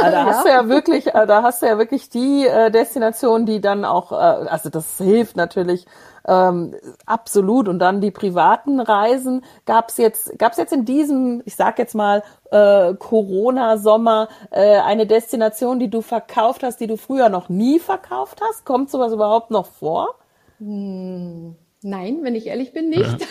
Ah, 0.00 0.12
da 0.12 0.26
hast 0.26 0.44
du 0.44 0.48
ja 0.50 0.68
wirklich, 0.68 1.08
äh, 1.08 1.26
da 1.26 1.42
hast 1.42 1.60
du 1.60 1.66
ja 1.66 1.76
wirklich 1.76 2.08
die 2.08 2.46
äh, 2.46 2.70
Destination, 2.70 3.46
die 3.46 3.60
dann 3.60 3.84
auch, 3.84 4.12
äh, 4.12 4.14
also 4.14 4.70
das 4.70 4.98
hilft 4.98 5.34
natürlich 5.36 5.86
ähm, 6.30 6.76
absolut. 7.06 7.66
Und 7.66 7.80
dann 7.80 8.00
die 8.00 8.12
privaten 8.12 8.78
Reisen. 8.78 9.44
Gab's 9.66 9.96
jetzt, 9.96 10.38
gab's 10.38 10.58
jetzt 10.58 10.72
in 10.72 10.84
diesem, 10.84 11.42
ich 11.44 11.56
sag 11.56 11.78
jetzt 11.80 11.94
mal 11.94 12.22
äh, 12.52 12.94
Corona-Sommer 12.94 14.28
äh, 14.52 14.76
eine 14.78 15.06
Destination, 15.06 15.80
die 15.80 15.90
du 15.90 16.02
verkauft 16.02 16.62
hast, 16.62 16.80
die 16.80 16.86
du 16.86 16.96
früher 16.96 17.28
noch 17.30 17.48
nie 17.48 17.80
verkauft 17.80 18.40
hast? 18.48 18.64
Kommt 18.64 18.90
sowas 18.90 19.12
überhaupt 19.12 19.50
noch 19.50 19.66
vor? 19.66 20.14
Nein, 20.60 21.56
wenn 21.82 22.34
ich 22.36 22.46
ehrlich 22.46 22.72
bin, 22.72 22.90
nicht. 22.90 23.26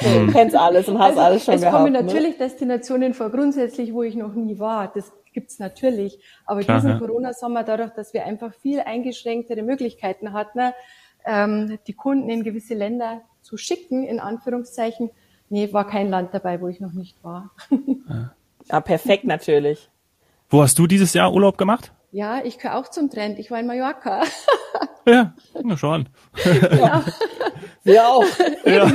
Du 0.00 0.26
kennst 0.32 0.54
alles 0.54 0.88
und 0.88 0.98
hast 1.00 1.10
Also, 1.10 1.20
alles 1.20 1.44
schon 1.44 1.54
es 1.54 1.62
gehabt. 1.62 1.76
kommen 1.76 1.92
ne? 1.92 2.02
natürlich 2.02 2.38
Destinationen 2.38 3.14
vor, 3.14 3.30
grundsätzlich, 3.30 3.92
wo 3.92 4.04
ich 4.04 4.14
noch 4.14 4.34
nie 4.34 4.60
war. 4.60 4.92
Das 4.94 5.10
gibt's 5.32 5.58
natürlich. 5.58 6.22
Aber 6.44 6.60
Klar, 6.60 6.76
diesen 6.76 6.90
ja. 6.90 6.98
Corona-Sommer, 6.98 7.64
dadurch, 7.64 7.90
dass 7.90 8.14
wir 8.14 8.24
einfach 8.24 8.54
viel 8.54 8.80
eingeschränktere 8.80 9.62
Möglichkeiten 9.62 10.32
hatten, 10.32 10.72
ähm, 11.26 11.78
die 11.86 11.92
Kunden 11.92 12.30
in 12.30 12.44
gewisse 12.44 12.74
Länder 12.74 13.22
zu 13.42 13.56
schicken, 13.56 14.04
in 14.04 14.20
Anführungszeichen, 14.20 15.10
nee, 15.48 15.72
war 15.72 15.86
kein 15.86 16.08
Land 16.08 16.32
dabei, 16.32 16.60
wo 16.60 16.68
ich 16.68 16.80
noch 16.80 16.92
nicht 16.92 17.22
war. 17.22 17.50
Ja, 18.68 18.80
perfekt 18.80 19.22
natürlich. 19.22 19.88
Wo 20.48 20.60
hast 20.60 20.76
du 20.80 20.88
dieses 20.88 21.14
Jahr 21.14 21.32
Urlaub 21.32 21.56
gemacht? 21.56 21.92
Ja, 22.10 22.42
ich 22.42 22.58
gehöre 22.58 22.78
auch 22.78 22.88
zum 22.88 23.10
Trend. 23.10 23.38
Ich 23.38 23.50
war 23.50 23.60
in 23.60 23.66
Mallorca. 23.66 24.22
Ja, 25.08 25.34
na 25.62 25.76
schon. 25.76 26.08
Wir 27.84 28.08
auch. 28.08 28.24
Ja. 28.64 28.90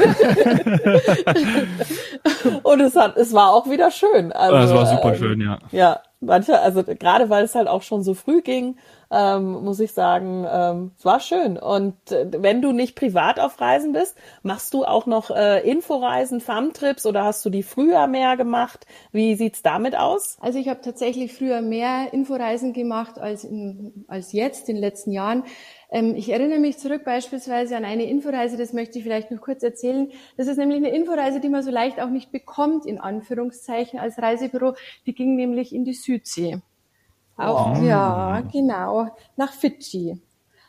Und 2.64 2.82
es 2.82 2.98
hat, 2.98 3.16
es 3.16 3.32
war 3.34 3.54
auch 3.54 3.70
wieder 3.70 3.92
schön. 3.92 4.34
Also, 4.34 4.56
Das 4.58 4.74
war 4.74 4.86
super 4.88 5.14
ähm, 5.14 5.18
schön, 5.18 5.40
ja. 5.40 5.60
Ja, 5.72 6.02
manche, 6.20 6.60
also 6.60 6.84
gerade 6.84 7.30
weil 7.30 7.46
es 7.46 7.56
halt 7.56 7.70
auch 7.70 7.82
schon 7.82 8.04
so 8.04 8.14
früh 8.14 8.42
ging, 8.42 8.76
ähm, 9.12 9.64
muss 9.64 9.80
ich 9.80 9.92
sagen, 9.92 10.46
ähm, 10.50 10.92
es 10.98 11.04
war 11.04 11.20
schön. 11.20 11.58
Und 11.58 12.12
äh, 12.12 12.28
wenn 12.32 12.62
du 12.62 12.72
nicht 12.72 12.96
privat 12.96 13.40
auf 13.40 13.60
Reisen 13.60 13.92
bist, 13.92 14.18
machst 14.42 14.74
du 14.74 14.86
auch 14.86 15.06
noch 15.06 15.30
äh, 15.30 15.60
Inforeisen, 15.70 16.40
Farmtrips 16.40 17.06
oder 17.06 17.26
hast 17.26 17.46
du 17.46 17.50
die 17.50 17.64
früher 17.64 18.08
mehr 18.08 18.38
gemacht? 18.38 18.86
Wie 19.12 19.36
sieht's 19.36 19.62
damit 19.62 19.98
aus? 19.98 20.38
Also 20.40 20.60
ich 20.60 20.70
habe 20.70 20.82
tatsächlich 20.82 21.34
früher 21.34 21.62
mehr 21.62 22.14
Inforeisen 22.14 22.72
gemacht 22.72 23.20
als, 23.20 23.44
in, 23.44 24.06
als 24.08 24.32
jetzt 24.32 24.70
in 24.70 24.76
den 24.76 24.82
letzten 24.82 25.12
Jahren. 25.12 25.44
Ähm, 25.92 26.16
ich 26.16 26.30
erinnere 26.30 26.60
mich 26.60 26.78
zurück 26.78 27.04
beispielsweise 27.04 27.76
an 27.76 27.84
eine 27.84 28.06
Inforeise, 28.06 28.56
das 28.56 28.72
möchte 28.72 28.98
ich 28.98 29.04
vielleicht 29.04 29.30
noch 29.30 29.42
kurz 29.42 29.62
erzählen. 29.62 30.10
Das 30.38 30.48
ist 30.48 30.58
nämlich 30.58 30.78
eine 30.78 30.96
Inforeise, 30.96 31.42
die 31.42 31.50
man 31.50 31.64
so 31.64 31.72
leicht 31.72 32.00
auch 32.00 32.10
nicht 32.10 32.32
bekommt, 32.32 32.86
in 32.86 33.00
Anführungszeichen, 33.00 34.00
als 34.00 34.18
Reisebüro. 34.18 34.76
Die 35.06 35.14
ging 35.14 35.36
nämlich 35.36 35.76
in 35.76 35.84
die 35.84 35.94
Südsee. 35.94 36.62
Auch, 37.48 37.82
ja, 37.82 38.42
genau, 38.52 39.08
nach 39.38 39.54
Fidschi. 39.54 40.20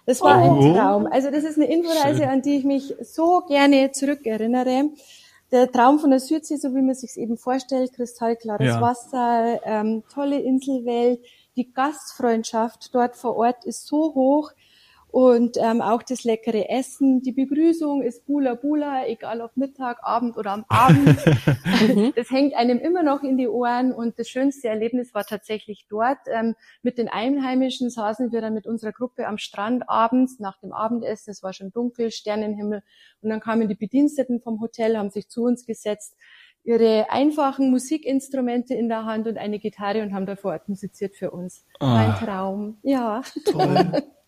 Das 0.06 0.20
war 0.20 0.36
Oh. 0.42 0.60
ein 0.60 0.74
Traum. 0.74 1.06
Also 1.06 1.30
das 1.30 1.44
ist 1.44 1.56
eine 1.58 1.66
Inforeise, 1.72 2.28
an 2.28 2.42
die 2.42 2.56
ich 2.56 2.64
mich 2.64 2.94
so 3.02 3.42
gerne 3.46 3.92
zurückerinnere. 3.92 4.90
Der 5.52 5.70
Traum 5.70 5.98
von 5.98 6.10
der 6.10 6.18
Südsee, 6.20 6.56
so 6.56 6.74
wie 6.74 6.82
man 6.82 6.94
sich 6.94 7.16
eben 7.16 7.36
vorstellt, 7.36 7.92
kristallklares 7.92 8.66
Ja. 8.66 8.80
Wasser, 8.80 9.60
ähm, 9.64 10.02
tolle 10.12 10.40
Inselwelt, 10.40 11.20
die 11.56 11.72
Gastfreundschaft 11.72 12.94
dort 12.94 13.16
vor 13.16 13.36
Ort 13.36 13.64
ist 13.64 13.86
so 13.86 14.14
hoch 14.14 14.50
und 15.12 15.58
ähm, 15.58 15.82
auch 15.82 16.02
das 16.02 16.24
leckere 16.24 16.70
Essen, 16.70 17.20
die 17.20 17.32
Begrüßung 17.32 18.00
ist 18.00 18.24
Bula 18.24 18.54
Bula, 18.54 19.06
egal 19.06 19.42
ob 19.42 19.54
Mittag, 19.58 19.98
Abend 20.02 20.38
oder 20.38 20.52
am 20.52 20.64
Abend. 20.70 21.18
das 22.16 22.30
hängt 22.30 22.54
einem 22.54 22.78
immer 22.78 23.02
noch 23.02 23.22
in 23.22 23.36
die 23.36 23.46
Ohren 23.46 23.92
und 23.92 24.18
das 24.18 24.30
schönste 24.30 24.68
Erlebnis 24.68 25.12
war 25.12 25.24
tatsächlich 25.24 25.84
dort. 25.90 26.16
Ähm, 26.28 26.54
mit 26.82 26.96
den 26.96 27.10
Einheimischen 27.10 27.90
saßen 27.90 28.32
wir 28.32 28.40
dann 28.40 28.54
mit 28.54 28.66
unserer 28.66 28.92
Gruppe 28.92 29.26
am 29.26 29.36
Strand 29.36 29.86
abends 29.86 30.40
nach 30.40 30.58
dem 30.60 30.72
Abendessen. 30.72 31.30
Es 31.30 31.42
war 31.42 31.52
schon 31.52 31.72
dunkel, 31.72 32.10
Sternenhimmel 32.10 32.82
und 33.20 33.28
dann 33.28 33.40
kamen 33.40 33.68
die 33.68 33.74
Bediensteten 33.74 34.40
vom 34.40 34.62
Hotel, 34.62 34.96
haben 34.96 35.10
sich 35.10 35.28
zu 35.28 35.42
uns 35.42 35.66
gesetzt 35.66 36.16
ihre 36.64 37.10
einfachen 37.10 37.70
Musikinstrumente 37.70 38.72
in 38.72 38.88
der 38.88 39.04
Hand 39.04 39.26
und 39.26 39.36
eine 39.36 39.58
Gitarre 39.58 40.00
und 40.00 40.14
haben 40.14 40.24
da 40.24 40.36
vor 40.36 40.52
Ort 40.52 40.70
musiziert 40.70 41.16
für 41.16 41.32
uns. 41.32 41.66
Ein 41.80 42.14
Traum. 42.14 42.78
Ja. 42.82 43.20
Toll. 43.44 44.04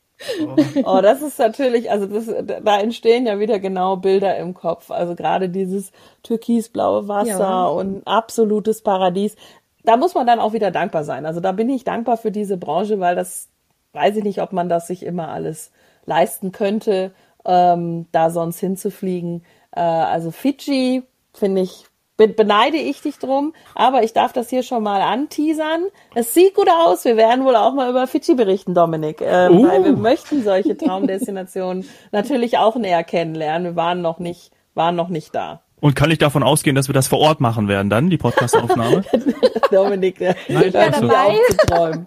Oh, 0.85 1.01
das 1.03 1.23
ist 1.23 1.39
natürlich, 1.39 1.91
also 1.91 2.07
das, 2.07 2.27
da 2.63 2.79
entstehen 2.79 3.27
ja 3.27 3.39
wieder 3.39 3.59
genau 3.59 3.97
Bilder 3.97 4.37
im 4.37 4.55
Kopf. 4.55 4.91
Also 4.91 5.15
gerade 5.15 5.49
dieses 5.49 5.93
türkisblaue 6.23 7.09
Wasser 7.09 7.39
Ja. 7.39 7.67
und 7.67 8.07
absolutes 8.07 8.83
Paradies. 8.83 9.37
Da 9.83 9.97
muss 9.97 10.15
man 10.15 10.27
dann 10.27 10.41
auch 10.41 10.53
wieder 10.53 10.71
dankbar 10.71 11.05
sein. 11.05 11.27
Also 11.27 11.41
da 11.41 11.53
bin 11.53 11.69
ich 11.69 11.85
dankbar 11.85 12.17
für 12.17 12.31
diese 12.31 12.57
Branche, 12.57 13.01
weil 13.01 13.17
das 13.17 13.49
weiß 13.93 14.17
ich 14.17 14.25
nicht, 14.25 14.41
ob 14.41 14.53
man 14.53 14.69
das 14.69 14.87
sich 14.87 15.03
immer 15.05 15.29
alles 15.29 15.71
leisten 16.07 16.53
könnte, 16.53 17.13
ähm, 17.45 18.07
da 18.13 18.31
sonst 18.31 18.61
hinzufliegen. 18.61 19.45
Äh, 19.73 19.81
also 19.81 20.31
Fidschi 20.31 21.03
finde 21.33 21.63
ich 21.63 21.87
beneide 22.17 22.77
ich 22.77 23.01
dich 23.03 23.19
drum, 23.19 23.55
aber 23.75 24.03
ich 24.05 24.13
darf 24.13 24.33
das 24.33 24.49
hier 24.51 24.63
schon 24.63 24.83
mal 24.83 25.01
anteasern. 25.03 25.85
Es 26.15 26.33
sieht 26.35 26.55
gut 26.55 26.69
aus. 26.69 27.05
Wir 27.05 27.17
werden 27.17 27.45
wohl 27.45 27.57
auch 27.57 27.75
mal 27.75 27.91
über 27.91 28.07
Fidschi 28.07 28.35
berichten, 28.35 28.75
Dominik, 28.75 29.21
ähm, 29.21 29.59
Uh. 29.59 29.67
weil 29.69 29.85
wir 29.85 29.93
möchten 29.97 30.43
solche 30.45 30.77
Traumdestinationen 30.77 31.85
natürlich 32.13 32.59
auch 32.59 32.77
näher 32.77 33.03
kennenlernen. 33.05 33.65
Wir 33.73 33.77
waren 33.77 34.01
noch 34.01 34.19
nicht, 34.21 34.53
waren 34.75 34.95
noch 34.97 35.09
nicht 35.09 35.35
da. 35.35 35.63
Und 35.81 35.97
kann 35.97 36.11
ich 36.11 36.19
davon 36.19 36.43
ausgehen, 36.43 36.77
dass 36.77 36.89
wir 36.89 36.95
das 36.95 37.09
vor 37.09 37.19
Ort 37.19 37.41
machen 37.41 37.69
werden 37.69 37.91
dann, 37.91 38.09
die 38.09 38.17
Podcastaufnahme? 38.17 39.05
Dominik, 39.71 40.19
äh, 40.21 40.35
Nein, 40.49 40.75
auf 40.75 41.47
zu 41.51 41.57
träumen. 41.67 42.07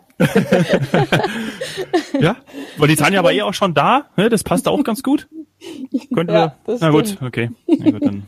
ja? 2.20 2.38
Weil 2.78 2.88
die 2.88 2.96
Tanja 2.96 3.24
war 3.24 3.32
eh 3.32 3.42
auch 3.44 3.54
schon 3.54 3.74
da, 3.74 4.06
ne? 4.16 4.30
das 4.30 4.44
passt 4.44 4.68
auch 4.68 4.84
ganz 4.84 5.04
gut. 5.04 5.28
Könnten 6.14 6.34
Ja, 6.34 6.46
wir. 6.46 6.56
das 6.66 6.82
Na 6.82 6.90
gut, 6.90 7.08
stimmt. 7.08 7.22
okay. 7.24 7.52
Na 7.68 7.92
gut, 7.92 8.04
dann 8.06 8.24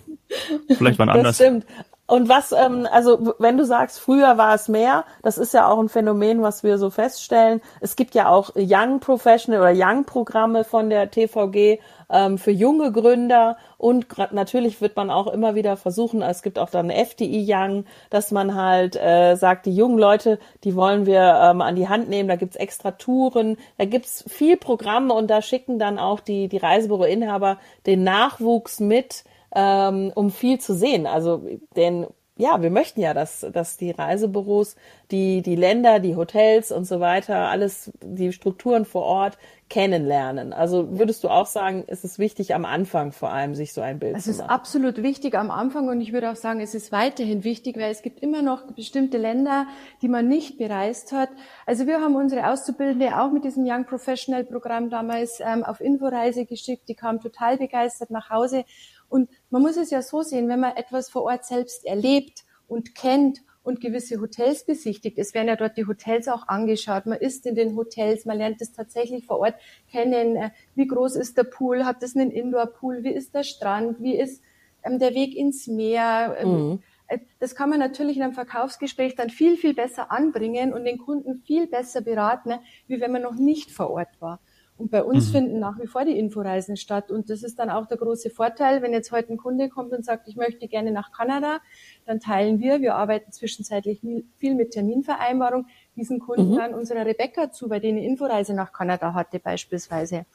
vielleicht 0.67 0.99
wann 0.99 1.07
Das 1.07 1.17
anders. 1.17 1.35
stimmt. 1.35 1.65
Und 2.09 2.27
was, 2.27 2.51
ähm, 2.51 2.87
also 2.91 3.35
wenn 3.37 3.57
du 3.57 3.65
sagst, 3.65 3.99
früher 3.99 4.35
war 4.39 4.55
es 4.55 4.67
mehr, 4.67 5.05
das 5.21 5.37
ist 5.37 5.53
ja 5.53 5.67
auch 5.67 5.77
ein 5.77 5.89
Phänomen, 5.89 6.41
was 6.41 6.63
wir 6.63 6.79
so 6.79 6.89
feststellen. 6.89 7.61
Es 7.81 7.95
gibt 7.95 8.15
ja 8.15 8.29
auch 8.29 8.49
Young 8.55 8.99
Professional 8.99 9.61
oder 9.61 9.73
Young 9.75 10.05
Programme 10.05 10.63
von 10.63 10.89
der 10.89 11.11
TVG 11.11 11.79
ähm, 12.09 12.39
für 12.39 12.49
junge 12.49 12.91
Gründer 12.91 13.57
und 13.77 14.07
natürlich 14.31 14.81
wird 14.81 14.95
man 14.95 15.11
auch 15.11 15.27
immer 15.27 15.53
wieder 15.53 15.77
versuchen, 15.77 16.23
es 16.23 16.41
gibt 16.41 16.57
auch 16.57 16.71
dann 16.71 16.89
FDI 16.89 17.45
Young, 17.47 17.85
dass 18.09 18.31
man 18.31 18.55
halt 18.55 18.95
äh, 18.95 19.35
sagt, 19.35 19.67
die 19.67 19.75
jungen 19.75 19.99
Leute, 19.99 20.39
die 20.63 20.75
wollen 20.75 21.05
wir 21.05 21.39
ähm, 21.43 21.61
an 21.61 21.75
die 21.75 21.89
Hand 21.89 22.09
nehmen, 22.09 22.27
da 22.27 22.37
gibt's 22.37 22.55
extra 22.55 22.91
Touren, 22.91 23.57
da 23.77 23.85
gibt's 23.85 24.25
viel 24.27 24.57
Programme 24.57 25.13
und 25.13 25.29
da 25.29 25.43
schicken 25.43 25.77
dann 25.77 25.99
auch 25.99 26.21
die, 26.21 26.47
die 26.47 26.57
Reisebüroinhaber 26.57 27.59
den 27.85 28.03
Nachwuchs 28.03 28.79
mit, 28.79 29.23
ähm, 29.55 30.11
um 30.15 30.31
viel 30.31 30.59
zu 30.59 30.73
sehen. 30.75 31.07
Also 31.07 31.43
denn 31.75 32.07
ja, 32.39 32.61
wir 32.61 32.69
möchten 32.69 33.01
ja, 33.01 33.13
dass, 33.13 33.45
dass 33.51 33.75
die 33.75 33.91
Reisebüros, 33.91 34.77
die, 35.11 35.41
die 35.41 35.57
Länder, 35.57 35.99
die 35.99 36.15
Hotels 36.15 36.71
und 36.71 36.85
so 36.85 37.01
weiter, 37.01 37.49
alles, 37.49 37.91
die 38.01 38.31
Strukturen 38.31 38.85
vor 38.85 39.03
Ort 39.03 39.37
kennenlernen. 39.69 40.53
Also 40.53 40.97
würdest 40.97 41.25
du 41.25 41.27
auch 41.27 41.45
sagen, 41.45 41.83
ist 41.83 42.05
es 42.05 42.17
wichtig 42.17 42.55
am 42.55 42.63
Anfang 42.63 43.11
vor 43.11 43.29
allem, 43.29 43.55
sich 43.55 43.73
so 43.73 43.81
ein 43.81 43.99
Bild 43.99 44.15
Es 44.15 44.23
zu 44.23 44.31
ist 44.31 44.37
machen? 44.37 44.49
absolut 44.51 45.03
wichtig 45.03 45.35
am 45.35 45.51
Anfang 45.51 45.89
und 45.89 45.99
ich 45.99 46.13
würde 46.13 46.31
auch 46.31 46.37
sagen, 46.37 46.61
es 46.61 46.73
ist 46.73 46.93
weiterhin 46.93 47.43
wichtig, 47.43 47.75
weil 47.75 47.91
es 47.91 48.01
gibt 48.01 48.21
immer 48.21 48.41
noch 48.41 48.71
bestimmte 48.71 49.17
Länder, 49.17 49.67
die 50.01 50.07
man 50.07 50.29
nicht 50.29 50.57
bereist 50.57 51.11
hat. 51.11 51.29
Also 51.65 51.87
wir 51.87 51.99
haben 51.99 52.15
unsere 52.15 52.49
Auszubildende 52.49 53.19
auch 53.19 53.31
mit 53.33 53.43
diesem 53.43 53.65
Young 53.67 53.83
Professional 53.85 54.45
Programm 54.45 54.89
damals 54.89 55.41
ähm, 55.41 55.65
auf 55.65 55.81
Inforeise 55.81 56.45
geschickt. 56.45 56.87
Die 56.87 56.95
kam 56.95 57.19
total 57.19 57.57
begeistert 57.57 58.11
nach 58.11 58.29
Hause. 58.29 58.63
Und 59.09 59.29
man 59.49 59.61
muss 59.61 59.77
es 59.77 59.89
ja 59.89 60.01
so 60.01 60.21
sehen, 60.21 60.47
wenn 60.47 60.59
man 60.59 60.77
etwas 60.77 61.09
vor 61.09 61.23
Ort 61.23 61.45
selbst 61.45 61.85
erlebt 61.85 62.43
und 62.67 62.95
kennt 62.95 63.41
und 63.63 63.81
gewisse 63.81 64.19
Hotels 64.21 64.65
besichtigt. 64.65 65.17
Es 65.17 65.33
werden 65.33 65.47
ja 65.47 65.55
dort 65.55 65.77
die 65.77 65.85
Hotels 65.85 66.27
auch 66.27 66.47
angeschaut. 66.47 67.05
Man 67.05 67.19
ist 67.19 67.45
in 67.45 67.55
den 67.55 67.75
Hotels, 67.75 68.25
man 68.25 68.37
lernt 68.37 68.61
es 68.61 68.71
tatsächlich 68.71 69.25
vor 69.25 69.39
Ort 69.39 69.55
kennen. 69.91 70.35
Äh, 70.35 70.49
wie 70.75 70.87
groß 70.87 71.15
ist 71.15 71.37
der 71.37 71.43
Pool? 71.43 71.85
Hat 71.85 72.01
es 72.01 72.15
einen 72.15 72.31
Indoor-Pool? 72.31 73.03
Wie 73.03 73.13
ist 73.13 73.35
der 73.35 73.43
Strand? 73.43 74.01
Wie 74.01 74.17
ist 74.17 74.41
ähm, 74.83 74.99
der 74.99 75.13
Weg 75.13 75.35
ins 75.35 75.67
Meer? 75.67 76.37
Ähm, 76.39 76.49
mhm. 76.49 76.83
Äh, 77.07 77.19
das 77.39 77.55
kann 77.55 77.69
man 77.69 77.79
natürlich 77.79 78.17
in 78.17 78.23
einem 78.23 78.33
Verkaufsgespräch 78.33 79.15
dann 79.15 79.29
viel, 79.29 79.57
viel 79.57 79.73
besser 79.73 80.11
anbringen 80.11 80.73
und 80.73 80.85
den 80.85 80.97
Kunden 80.97 81.41
viel 81.45 81.67
besser 81.67 82.01
beraten, 82.01 82.53
wie 82.87 83.01
wenn 83.01 83.11
man 83.11 83.21
noch 83.21 83.35
nicht 83.35 83.71
vor 83.71 83.91
Ort 83.91 84.19
war. 84.19 84.39
Und 84.79 84.91
bei 84.91 85.03
uns 85.03 85.27
mhm. 85.27 85.31
finden 85.33 85.59
nach 85.59 85.77
wie 85.77 85.87
vor 85.87 86.05
die 86.05 86.17
Inforeisen 86.17 86.77
statt. 86.77 87.11
Und 87.11 87.29
das 87.29 87.43
ist 87.43 87.59
dann 87.59 87.69
auch 87.69 87.85
der 87.85 87.97
große 87.97 88.29
Vorteil, 88.29 88.81
wenn 88.81 88.93
jetzt 88.93 89.11
heute 89.11 89.33
ein 89.33 89.37
Kunde 89.37 89.67
kommt 89.67 89.91
und 89.91 90.05
sagt, 90.05 90.29
ich 90.29 90.37
möchte 90.37 90.69
gerne 90.69 90.91
nach 90.91 91.11
Kanada, 91.11 91.59
dann 92.05 92.21
teilen 92.21 92.59
wir, 92.59 92.79
wir 92.79 92.95
arbeiten 92.95 93.33
zwischenzeitlich 93.33 93.99
viel 94.37 94.55
mit 94.55 94.71
Terminvereinbarung, 94.71 95.67
diesen 95.97 96.19
Kunden 96.19 96.53
mhm. 96.53 96.55
dann 96.55 96.73
unserer 96.73 97.05
Rebecca 97.05 97.51
zu, 97.51 97.67
bei 97.67 97.79
denen 97.79 97.97
Inforeise 97.97 98.53
nach 98.53 98.71
Kanada 98.71 99.13
hatte 99.13 99.39
beispielsweise. 99.39 100.25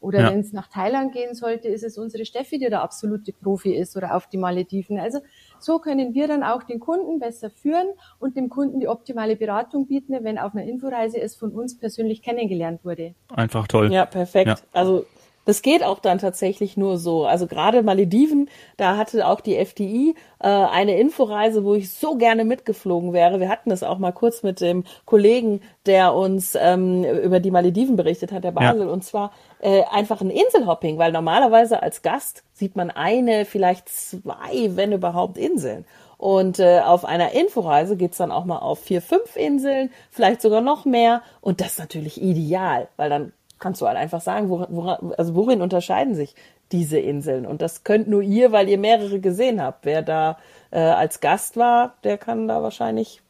Oder 0.00 0.20
ja. 0.20 0.30
wenn 0.30 0.40
es 0.40 0.52
nach 0.52 0.68
Thailand 0.68 1.12
gehen 1.12 1.34
sollte, 1.34 1.68
ist 1.68 1.82
es 1.82 1.96
unsere 1.98 2.24
Steffi, 2.24 2.58
die 2.58 2.68
der 2.68 2.82
absolute 2.82 3.32
Profi 3.32 3.74
ist 3.74 3.96
oder 3.96 4.14
auf 4.14 4.26
die 4.26 4.36
Malediven. 4.36 4.98
Also 4.98 5.20
so 5.58 5.78
können 5.78 6.14
wir 6.14 6.28
dann 6.28 6.42
auch 6.42 6.62
den 6.62 6.80
Kunden 6.80 7.18
besser 7.18 7.50
führen 7.50 7.86
und 8.18 8.36
dem 8.36 8.48
Kunden 8.48 8.80
die 8.80 8.88
optimale 8.88 9.36
Beratung 9.36 9.86
bieten, 9.86 10.16
wenn 10.22 10.38
auf 10.38 10.54
einer 10.54 10.64
Inforeise 10.64 11.20
es 11.20 11.34
von 11.34 11.50
uns 11.50 11.78
persönlich 11.78 12.22
kennengelernt 12.22 12.84
wurde. 12.84 13.14
Einfach 13.34 13.66
toll. 13.66 13.92
Ja, 13.92 14.04
perfekt. 14.04 14.48
Ja. 14.48 14.56
Also 14.72 15.06
das 15.46 15.62
geht 15.62 15.82
auch 15.82 16.00
dann 16.00 16.18
tatsächlich 16.18 16.76
nur 16.76 16.98
so. 16.98 17.24
Also 17.24 17.46
gerade 17.46 17.82
Malediven, 17.82 18.50
da 18.76 18.96
hatte 18.96 19.26
auch 19.26 19.40
die 19.40 19.56
FDI 19.56 20.14
äh, 20.40 20.48
eine 20.48 20.98
Inforeise, 20.98 21.64
wo 21.64 21.74
ich 21.74 21.90
so 21.90 22.16
gerne 22.16 22.44
mitgeflogen 22.44 23.12
wäre. 23.12 23.40
Wir 23.40 23.48
hatten 23.48 23.70
das 23.70 23.82
auch 23.82 23.98
mal 23.98 24.12
kurz 24.12 24.42
mit 24.42 24.60
dem 24.60 24.84
Kollegen, 25.06 25.62
der 25.86 26.14
uns 26.14 26.58
ähm, 26.60 27.04
über 27.04 27.40
die 27.40 27.52
Malediven 27.52 27.96
berichtet 27.96 28.32
hat, 28.32 28.44
der 28.44 28.52
Basel. 28.52 28.86
Ja. 28.86 28.92
Und 28.92 29.04
zwar 29.04 29.32
äh, 29.60 29.84
einfach 29.84 30.20
ein 30.20 30.30
Inselhopping, 30.30 30.98
weil 30.98 31.12
normalerweise 31.12 31.82
als 31.82 32.02
Gast 32.02 32.42
sieht 32.52 32.76
man 32.76 32.90
eine, 32.90 33.44
vielleicht 33.44 33.88
zwei, 33.88 34.76
wenn 34.76 34.92
überhaupt, 34.92 35.38
Inseln. 35.38 35.84
Und 36.18 36.58
äh, 36.58 36.80
auf 36.80 37.04
einer 37.04 37.32
Inforeise 37.32 37.96
geht's 37.96 38.16
dann 38.16 38.32
auch 38.32 38.46
mal 38.46 38.58
auf 38.58 38.80
vier, 38.80 39.02
fünf 39.02 39.36
Inseln, 39.36 39.90
vielleicht 40.10 40.40
sogar 40.40 40.60
noch 40.60 40.84
mehr. 40.84 41.22
Und 41.40 41.60
das 41.60 41.72
ist 41.72 41.78
natürlich 41.78 42.20
ideal, 42.20 42.88
weil 42.96 43.10
dann 43.10 43.32
kannst 43.58 43.80
du 43.80 43.86
halt 43.86 43.96
einfach 43.96 44.20
sagen, 44.20 44.48
worin, 44.48 44.66
worin, 44.70 45.14
also 45.16 45.34
worin 45.34 45.62
unterscheiden 45.62 46.14
sich 46.14 46.34
diese 46.72 46.98
Inseln? 46.98 47.46
Und 47.46 47.62
das 47.62 47.84
könnt 47.84 48.08
nur 48.08 48.22
ihr, 48.22 48.52
weil 48.52 48.68
ihr 48.68 48.78
mehrere 48.78 49.20
gesehen 49.20 49.62
habt. 49.62 49.84
Wer 49.84 50.02
da 50.02 50.38
äh, 50.70 50.80
als 50.80 51.20
Gast 51.20 51.56
war, 51.56 51.94
der 52.04 52.18
kann 52.18 52.48
da 52.48 52.62
wahrscheinlich 52.62 53.22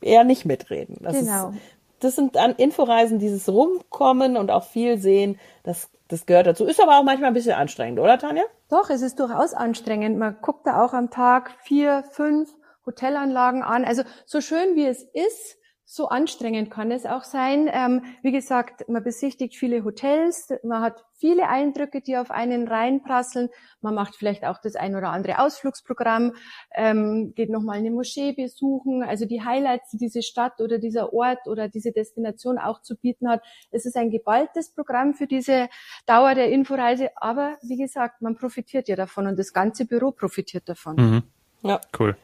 eher 0.00 0.24
nicht 0.24 0.44
mitreden. 0.44 0.98
Das 1.00 1.18
genau. 1.18 1.50
Ist, 1.50 1.58
das 2.00 2.16
sind 2.16 2.36
dann 2.36 2.54
Inforeisen, 2.54 3.18
dieses 3.18 3.48
Rumkommen 3.48 4.36
und 4.36 4.50
auch 4.50 4.64
viel 4.64 4.98
sehen, 4.98 5.38
das, 5.62 5.88
das 6.08 6.26
gehört 6.26 6.46
dazu. 6.46 6.64
Ist 6.64 6.80
aber 6.80 6.98
auch 6.98 7.04
manchmal 7.04 7.28
ein 7.28 7.34
bisschen 7.34 7.54
anstrengend, 7.54 7.98
oder 7.98 8.18
Tanja? 8.18 8.42
Doch, 8.68 8.90
es 8.90 9.02
ist 9.02 9.18
durchaus 9.18 9.54
anstrengend. 9.54 10.18
Man 10.18 10.36
guckt 10.42 10.66
da 10.66 10.84
auch 10.84 10.92
am 10.92 11.10
Tag 11.10 11.52
vier, 11.62 12.04
fünf 12.10 12.54
Hotelanlagen 12.84 13.62
an. 13.62 13.84
Also 13.84 14.02
so 14.24 14.40
schön 14.40 14.76
wie 14.76 14.86
es 14.86 15.02
ist, 15.02 15.58
so 15.88 16.08
anstrengend 16.08 16.68
kann 16.68 16.90
es 16.90 17.06
auch 17.06 17.22
sein. 17.22 17.70
Ähm, 17.72 18.02
wie 18.20 18.32
gesagt, 18.32 18.88
man 18.88 19.04
besichtigt 19.04 19.54
viele 19.54 19.84
Hotels, 19.84 20.52
man 20.64 20.82
hat 20.82 21.04
viele 21.12 21.48
Eindrücke, 21.48 22.00
die 22.00 22.16
auf 22.16 22.32
einen 22.32 22.66
reinprasseln. 22.66 23.50
Man 23.80 23.94
macht 23.94 24.16
vielleicht 24.16 24.44
auch 24.44 24.58
das 24.58 24.74
ein 24.74 24.96
oder 24.96 25.10
andere 25.10 25.38
Ausflugsprogramm, 25.38 26.32
ähm, 26.74 27.34
geht 27.36 27.50
nochmal 27.50 27.78
eine 27.78 27.92
Moschee 27.92 28.32
besuchen. 28.32 29.04
Also 29.04 29.26
die 29.26 29.44
Highlights, 29.44 29.90
die 29.92 29.98
diese 29.98 30.22
Stadt 30.22 30.60
oder 30.60 30.78
dieser 30.78 31.12
Ort 31.12 31.46
oder 31.46 31.68
diese 31.68 31.92
Destination 31.92 32.58
auch 32.58 32.82
zu 32.82 32.96
bieten 32.96 33.28
hat. 33.28 33.42
Es 33.70 33.86
ist 33.86 33.96
ein 33.96 34.10
geballtes 34.10 34.74
Programm 34.74 35.14
für 35.14 35.28
diese 35.28 35.68
Dauer 36.04 36.34
der 36.34 36.50
Inforeise. 36.50 37.10
Aber 37.14 37.58
wie 37.62 37.76
gesagt, 37.76 38.22
man 38.22 38.36
profitiert 38.36 38.88
ja 38.88 38.96
davon 38.96 39.28
und 39.28 39.38
das 39.38 39.52
ganze 39.52 39.86
Büro 39.86 40.10
profitiert 40.10 40.68
davon. 40.68 40.96
Mhm. 40.96 41.22
Ja, 41.62 41.80
cool. 41.98 42.16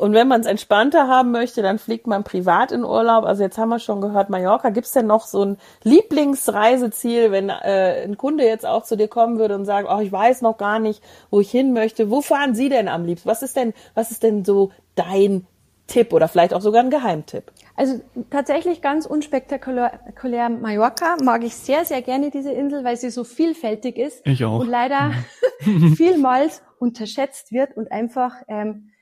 Und 0.00 0.14
wenn 0.14 0.28
man 0.28 0.40
es 0.40 0.46
entspannter 0.46 1.08
haben 1.08 1.30
möchte, 1.30 1.60
dann 1.60 1.78
fliegt 1.78 2.06
man 2.06 2.24
privat 2.24 2.72
in 2.72 2.84
Urlaub. 2.84 3.24
Also 3.24 3.42
jetzt 3.42 3.58
haben 3.58 3.68
wir 3.68 3.78
schon 3.78 4.00
gehört, 4.00 4.30
Mallorca. 4.30 4.70
Gibt's 4.70 4.92
denn 4.92 5.06
noch 5.06 5.26
so 5.26 5.44
ein 5.44 5.58
Lieblingsreiseziel, 5.82 7.30
wenn 7.30 7.50
äh, 7.50 8.02
ein 8.04 8.16
Kunde 8.16 8.46
jetzt 8.46 8.64
auch 8.64 8.84
zu 8.84 8.96
dir 8.96 9.08
kommen 9.08 9.38
würde 9.38 9.54
und 9.56 9.66
sagt, 9.66 9.88
oh, 9.90 10.00
ich 10.00 10.10
weiß 10.10 10.40
noch 10.40 10.56
gar 10.56 10.78
nicht, 10.78 11.02
wo 11.28 11.40
ich 11.40 11.50
hin 11.50 11.74
möchte. 11.74 12.10
Wo 12.10 12.22
fahren 12.22 12.54
Sie 12.54 12.70
denn 12.70 12.88
am 12.88 13.04
liebsten? 13.04 13.28
Was 13.28 13.42
ist 13.42 13.56
denn, 13.56 13.74
was 13.94 14.10
ist 14.10 14.22
denn 14.22 14.42
so 14.42 14.70
dein 14.94 15.46
Tipp 15.86 16.14
oder 16.14 16.28
vielleicht 16.28 16.54
auch 16.54 16.62
sogar 16.62 16.82
ein 16.82 16.88
Geheimtipp? 16.88 17.52
Also 17.76 18.00
tatsächlich 18.30 18.80
ganz 18.80 19.04
unspektakulär 19.04 20.48
Mallorca 20.48 21.16
mag 21.22 21.44
ich 21.44 21.54
sehr, 21.56 21.84
sehr 21.84 22.00
gerne 22.00 22.30
diese 22.30 22.52
Insel, 22.52 22.84
weil 22.84 22.96
sie 22.96 23.10
so 23.10 23.22
vielfältig 23.22 23.98
ist. 23.98 24.26
Ich 24.26 24.46
auch. 24.46 24.60
Und 24.60 24.68
leider 24.68 25.12
vielmals 25.94 26.62
unterschätzt 26.78 27.52
wird 27.52 27.76
und 27.76 27.92
einfach 27.92 28.36
ähm, 28.48 28.92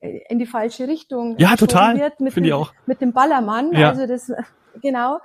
in 0.00 0.38
die 0.38 0.46
falsche 0.46 0.88
Richtung 0.88 1.36
ja 1.38 1.56
total 1.56 2.12
finde 2.28 2.48
ich 2.48 2.52
auch 2.52 2.72
mit 2.86 3.00
dem 3.00 3.12
Ballermann 3.12 3.72
ja. 3.72 3.90
also 3.90 4.06
das 4.06 4.32
genau 4.80 5.18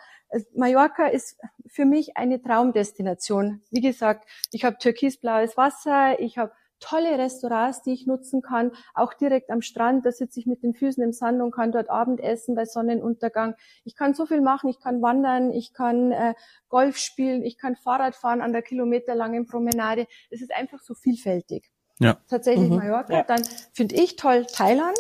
Mallorca 0.56 1.08
ist 1.08 1.40
für 1.68 1.86
mich 1.86 2.18
eine 2.18 2.42
Traumdestination 2.42 3.62
wie 3.72 3.82
gesagt 3.82 4.26
ich 4.52 4.66
habe 4.66 4.78
türkisblaues 4.78 5.58
Wasser 5.58 6.20
ich 6.20 6.38
habe 6.38 6.52
tolle 6.82 7.18
Restaurants, 7.18 7.82
die 7.84 7.94
ich 7.94 8.08
nutzen 8.08 8.42
kann, 8.42 8.72
auch 8.94 9.14
direkt 9.14 9.50
am 9.50 9.62
Strand. 9.62 10.06
Da 10.06 10.12
sitze 10.12 10.40
ich 10.40 10.48
mit 10.48 10.64
den 10.64 10.74
Füßen 10.74 11.02
im 11.02 11.14
Sand 11.14 11.42
und 11.42 11.52
kann 11.52 11.72
dort 11.72 11.90
Abendessen 11.90 12.56
bei 12.56 12.66
Sonnenuntergang. 12.66 13.56
Ich 13.86 13.96
kann 13.96 14.14
so 14.14 14.26
viel 14.26 14.42
machen. 14.42 14.70
Ich 14.70 14.80
kann 14.82 15.02
wandern, 15.02 15.54
ich 15.54 15.74
kann 15.74 16.12
äh, 16.12 16.34
Golf 16.68 16.98
spielen, 16.98 17.44
ich 17.44 17.58
kann 17.58 17.76
Fahrrad 17.76 18.16
fahren 18.16 18.42
an 18.42 18.52
der 18.52 18.64
kilometerlangen 18.64 19.46
Promenade. 19.46 20.08
Es 20.30 20.42
ist 20.42 20.52
einfach 20.52 20.80
so 20.82 20.94
vielfältig 20.94 21.72
ja. 22.02 22.18
tatsächlich 22.30 22.70
mhm. 22.70 22.78
Mallorca. 22.78 23.14
Ja. 23.14 23.24
Dann 23.24 23.44
finde 23.74 23.96
ich 23.96 24.16
toll 24.16 24.46
Thailand. 24.46 24.98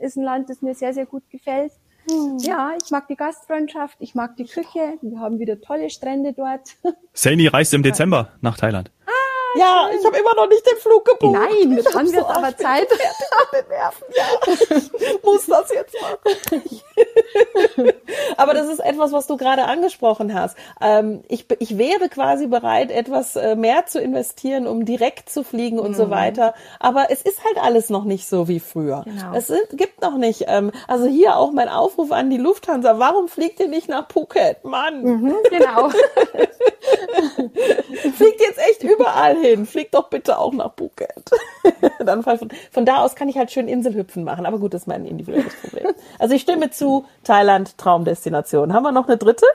Ist 0.00 0.16
ein 0.16 0.22
Land, 0.22 0.48
das 0.48 0.62
mir 0.62 0.74
sehr, 0.74 0.94
sehr 0.94 1.06
gut 1.06 1.28
gefällt. 1.30 1.72
Mhm. 2.08 2.38
Ja, 2.40 2.72
ich 2.82 2.90
mag 2.90 3.08
die 3.08 3.16
Gastfreundschaft, 3.16 3.96
ich 4.00 4.14
mag 4.14 4.36
die 4.36 4.44
Küche. 4.44 4.98
Wir 5.02 5.20
haben 5.20 5.38
wieder 5.38 5.60
tolle 5.60 5.90
Strände 5.90 6.32
dort. 6.32 6.76
Saini 7.12 7.46
reist 7.48 7.74
im 7.74 7.82
Dezember 7.82 8.32
nach 8.40 8.56
Thailand. 8.56 8.90
Ja, 9.58 9.88
schön. 9.90 9.98
ich 9.98 10.06
habe 10.06 10.18
immer 10.18 10.34
noch 10.34 10.48
nicht 10.48 10.66
den 10.66 10.78
Flug 10.78 11.04
gebucht. 11.04 11.38
Nein, 11.38 11.70
mit 11.70 11.94
wann 11.94 12.12
wird 12.12 12.26
aber 12.26 12.56
Zeit? 12.56 12.88
den 13.52 13.68
Nerven. 13.68 14.04
Ja, 14.14 14.24
ich 14.76 15.22
muss 15.22 15.46
das 15.46 15.72
jetzt 15.72 15.96
machen. 16.00 16.62
aber 18.36 18.54
das 18.54 18.68
ist 18.68 18.80
etwas, 18.80 19.12
was 19.12 19.26
du 19.26 19.36
gerade 19.36 19.64
angesprochen 19.64 20.34
hast. 20.34 20.56
Ähm, 20.80 21.22
ich, 21.28 21.46
ich 21.58 21.78
wäre 21.78 22.08
quasi 22.08 22.46
bereit, 22.46 22.90
etwas 22.90 23.36
äh, 23.36 23.56
mehr 23.56 23.86
zu 23.86 24.00
investieren, 24.00 24.66
um 24.66 24.84
direkt 24.84 25.30
zu 25.30 25.44
fliegen 25.44 25.78
und 25.78 25.92
mhm. 25.92 25.96
so 25.96 26.10
weiter. 26.10 26.54
Aber 26.80 27.10
es 27.10 27.22
ist 27.22 27.44
halt 27.44 27.58
alles 27.58 27.90
noch 27.90 28.04
nicht 28.04 28.28
so 28.28 28.48
wie 28.48 28.60
früher. 28.60 29.02
Genau. 29.04 29.34
Es 29.34 29.48
sind, 29.48 29.66
gibt 29.72 30.02
noch 30.02 30.16
nicht. 30.16 30.44
Ähm, 30.46 30.72
also 30.86 31.06
hier 31.06 31.36
auch 31.36 31.52
mein 31.52 31.68
Aufruf 31.68 32.12
an 32.12 32.30
die 32.30 32.38
Lufthansa. 32.38 32.98
Warum 32.98 33.28
fliegt 33.28 33.60
ihr 33.60 33.68
nicht 33.68 33.88
nach 33.88 34.08
Phuket? 34.10 34.64
Mann. 34.64 35.02
Mhm, 35.02 35.36
genau. 35.50 35.90
fliegt 38.14 38.40
jetzt 38.40 38.58
echt 38.58 38.82
überall 38.82 39.36
hin. 39.36 39.66
Flieg 39.66 39.90
doch 39.92 40.08
bitte 40.08 40.38
auch 40.38 40.52
nach 40.52 40.74
Phuket. 40.76 41.30
Dann 42.04 42.22
von, 42.22 42.38
von 42.70 42.84
da 42.84 42.98
aus 42.98 43.14
kann 43.14 43.28
ich 43.28 43.36
halt 43.36 43.50
schön 43.50 43.68
Inselhüpfen 43.68 44.24
machen. 44.24 44.46
Aber 44.46 44.58
gut, 44.58 44.74
das 44.74 44.82
ist 44.82 44.86
mein 44.86 45.04
individuelles 45.04 45.54
Problem. 45.56 45.94
Also 46.18 46.34
ich 46.34 46.42
stimme 46.42 46.70
zu, 46.70 47.06
Thailand, 47.24 47.78
Traumdestination. 47.78 48.72
Haben 48.72 48.82
wir 48.84 48.92
noch 48.92 49.08
eine 49.08 49.16
dritte? 49.16 49.46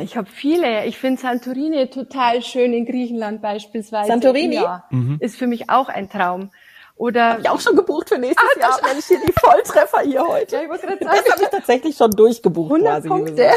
Ich 0.00 0.16
habe 0.16 0.28
viele. 0.30 0.84
Ich 0.86 0.98
finde 0.98 1.20
Santorini 1.20 1.88
total 1.88 2.42
schön 2.42 2.72
in 2.72 2.86
Griechenland 2.86 3.42
beispielsweise. 3.42 4.08
Santorini? 4.08 4.54
Ja, 4.54 4.84
mhm. 4.90 5.16
ist 5.18 5.36
für 5.36 5.48
mich 5.48 5.70
auch 5.70 5.88
ein 5.88 6.08
Traum. 6.08 6.50
Oder 7.02 7.30
habe 7.30 7.40
ich 7.40 7.48
auch 7.48 7.58
schon 7.58 7.74
gebucht 7.74 8.10
für 8.10 8.18
nächstes 8.18 8.48
ah, 8.54 8.60
Jahr. 8.60 8.78
Mensch, 8.86 9.06
hier 9.06 9.18
die 9.26 9.32
Volltreffer 9.32 10.02
hier 10.02 10.24
heute. 10.28 10.54
Ja, 10.54 10.62
ich 10.72 10.80
sagen, 10.80 10.98
das 11.00 11.32
habe 11.32 11.42
ich 11.42 11.48
tatsächlich 11.48 11.96
schon 11.96 12.12
durchgebucht 12.12 12.70
100 12.70 12.92
quasi. 12.92 13.08
Punkte. 13.08 13.50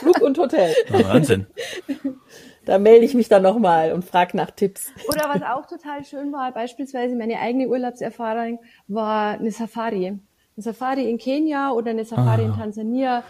Flug 0.00 0.20
und 0.20 0.36
Hotel. 0.36 0.74
Wahnsinn. 0.90 1.46
Da 2.64 2.78
melde 2.78 3.06
ich 3.06 3.14
mich 3.14 3.30
dann 3.30 3.42
nochmal 3.44 3.92
und 3.92 4.04
frage 4.04 4.36
nach 4.36 4.50
Tipps. 4.50 4.92
Oder 5.08 5.30
was 5.30 5.40
auch 5.40 5.64
total 5.64 6.04
schön 6.04 6.30
war, 6.34 6.52
beispielsweise 6.52 7.16
meine 7.16 7.38
eigene 7.38 7.66
Urlaubserfahrung, 7.66 8.60
war 8.88 9.38
eine 9.38 9.50
Safari. 9.52 10.08
Eine 10.08 10.20
Safari 10.58 11.08
in 11.08 11.16
Kenia 11.16 11.70
oder 11.70 11.92
eine 11.92 12.04
Safari 12.04 12.42
ah. 12.42 12.44
in 12.44 12.52
Tansania. 12.52 13.22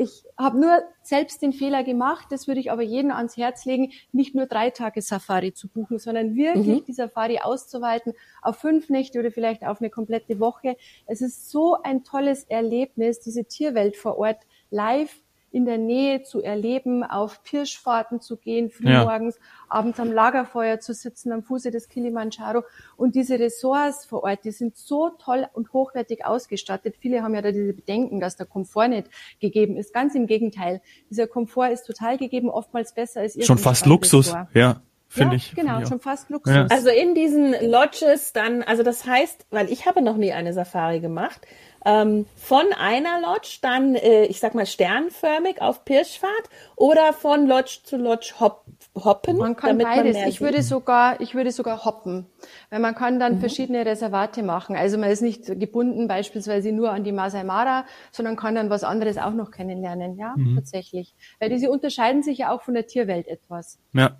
Ich 0.00 0.24
habe 0.38 0.60
nur 0.60 0.82
selbst 1.02 1.42
den 1.42 1.52
Fehler 1.52 1.82
gemacht, 1.82 2.28
das 2.30 2.46
würde 2.46 2.60
ich 2.60 2.70
aber 2.70 2.82
jedem 2.82 3.10
ans 3.10 3.36
Herz 3.36 3.64
legen, 3.64 3.92
nicht 4.12 4.34
nur 4.34 4.46
drei 4.46 4.70
Tage 4.70 5.02
Safari 5.02 5.52
zu 5.52 5.68
buchen, 5.68 5.98
sondern 5.98 6.36
wirklich 6.36 6.82
mhm. 6.82 6.84
die 6.84 6.92
Safari 6.92 7.40
auszuweiten 7.40 8.12
auf 8.40 8.58
fünf 8.58 8.88
Nächte 8.90 9.18
oder 9.18 9.32
vielleicht 9.32 9.64
auf 9.64 9.80
eine 9.80 9.90
komplette 9.90 10.38
Woche. 10.38 10.76
Es 11.06 11.20
ist 11.20 11.50
so 11.50 11.76
ein 11.82 12.04
tolles 12.04 12.44
Erlebnis, 12.44 13.20
diese 13.20 13.44
Tierwelt 13.44 13.96
vor 13.96 14.18
Ort 14.18 14.38
live 14.70 15.22
in 15.58 15.64
der 15.64 15.76
Nähe 15.76 16.22
zu 16.22 16.40
erleben, 16.40 17.02
auf 17.02 17.42
Pirschfahrten 17.42 18.20
zu 18.20 18.36
gehen, 18.36 18.70
frühmorgens, 18.70 19.34
ja. 19.34 19.42
abends 19.68 19.98
am 19.98 20.12
Lagerfeuer 20.12 20.78
zu 20.78 20.94
sitzen, 20.94 21.32
am 21.32 21.42
Fuße 21.42 21.72
des 21.72 21.88
Kilimanjaro. 21.88 22.62
Und 22.96 23.16
diese 23.16 23.40
Ressorts 23.40 24.04
vor 24.04 24.22
Ort, 24.22 24.44
die 24.44 24.52
sind 24.52 24.76
so 24.76 25.10
toll 25.18 25.48
und 25.52 25.72
hochwertig 25.72 26.24
ausgestattet. 26.24 26.94
Viele 27.00 27.24
haben 27.24 27.34
ja 27.34 27.42
da 27.42 27.50
diese 27.50 27.72
Bedenken, 27.72 28.20
dass 28.20 28.36
der 28.36 28.46
Komfort 28.46 28.86
nicht 28.86 29.10
gegeben 29.40 29.76
ist. 29.76 29.92
Ganz 29.92 30.14
im 30.14 30.28
Gegenteil. 30.28 30.80
Dieser 31.10 31.26
Komfort 31.26 31.72
ist 31.72 31.82
total 31.88 32.18
gegeben, 32.18 32.50
oftmals 32.50 32.94
besser 32.94 33.22
als 33.22 33.34
ihr. 33.34 33.44
Schon 33.44 33.58
fast 33.58 33.84
Luxus, 33.84 34.32
ja 34.54 34.80
finde 35.08 35.36
ja, 35.36 35.36
ich. 35.36 35.54
Genau, 35.54 35.80
ich 35.80 35.88
schon 35.88 36.00
fast 36.00 36.30
Luxus. 36.30 36.54
Ja. 36.54 36.66
Also 36.70 36.90
in 36.90 37.14
diesen 37.14 37.54
Lodges 37.68 38.32
dann, 38.32 38.62
also 38.62 38.82
das 38.82 39.06
heißt, 39.06 39.46
weil 39.50 39.70
ich 39.70 39.86
habe 39.86 40.02
noch 40.02 40.16
nie 40.16 40.32
eine 40.32 40.52
Safari 40.52 41.00
gemacht, 41.00 41.40
ähm, 41.84 42.26
von 42.36 42.64
einer 42.78 43.20
Lodge 43.20 43.58
dann, 43.62 43.94
äh, 43.94 44.24
ich 44.24 44.40
sag 44.40 44.54
mal, 44.54 44.66
sternförmig 44.66 45.62
auf 45.62 45.84
Pirschfahrt 45.84 46.50
oder 46.76 47.12
von 47.12 47.46
Lodge 47.46 47.78
zu 47.84 47.96
Lodge 47.96 48.34
hop 48.40 48.64
hoppen? 48.94 49.36
Man 49.36 49.56
kann 49.56 49.78
beides. 49.78 50.16
Man 50.16 50.28
ich 50.28 50.40
würde 50.40 50.62
sogar, 50.62 51.20
ich 51.20 51.34
würde 51.34 51.52
sogar 51.52 51.84
hoppen, 51.84 52.26
weil 52.70 52.80
man 52.80 52.94
kann 52.94 53.20
dann 53.20 53.36
mhm. 53.36 53.40
verschiedene 53.40 53.86
Reservate 53.86 54.42
machen. 54.42 54.76
Also 54.76 54.98
man 54.98 55.10
ist 55.10 55.22
nicht 55.22 55.46
gebunden 55.46 56.08
beispielsweise 56.08 56.72
nur 56.72 56.90
an 56.90 57.04
die 57.04 57.12
Masai 57.12 57.44
Mara, 57.44 57.84
sondern 58.10 58.36
kann 58.36 58.56
dann 58.56 58.70
was 58.70 58.84
anderes 58.84 59.16
auch 59.16 59.32
noch 59.32 59.50
kennenlernen. 59.50 60.16
Ja, 60.18 60.34
mhm. 60.36 60.56
tatsächlich. 60.56 61.14
Weil 61.38 61.48
diese 61.50 61.70
unterscheiden 61.70 62.22
sich 62.22 62.38
ja 62.38 62.50
auch 62.50 62.62
von 62.62 62.74
der 62.74 62.86
Tierwelt 62.86 63.28
etwas. 63.28 63.78
Ja. 63.92 64.16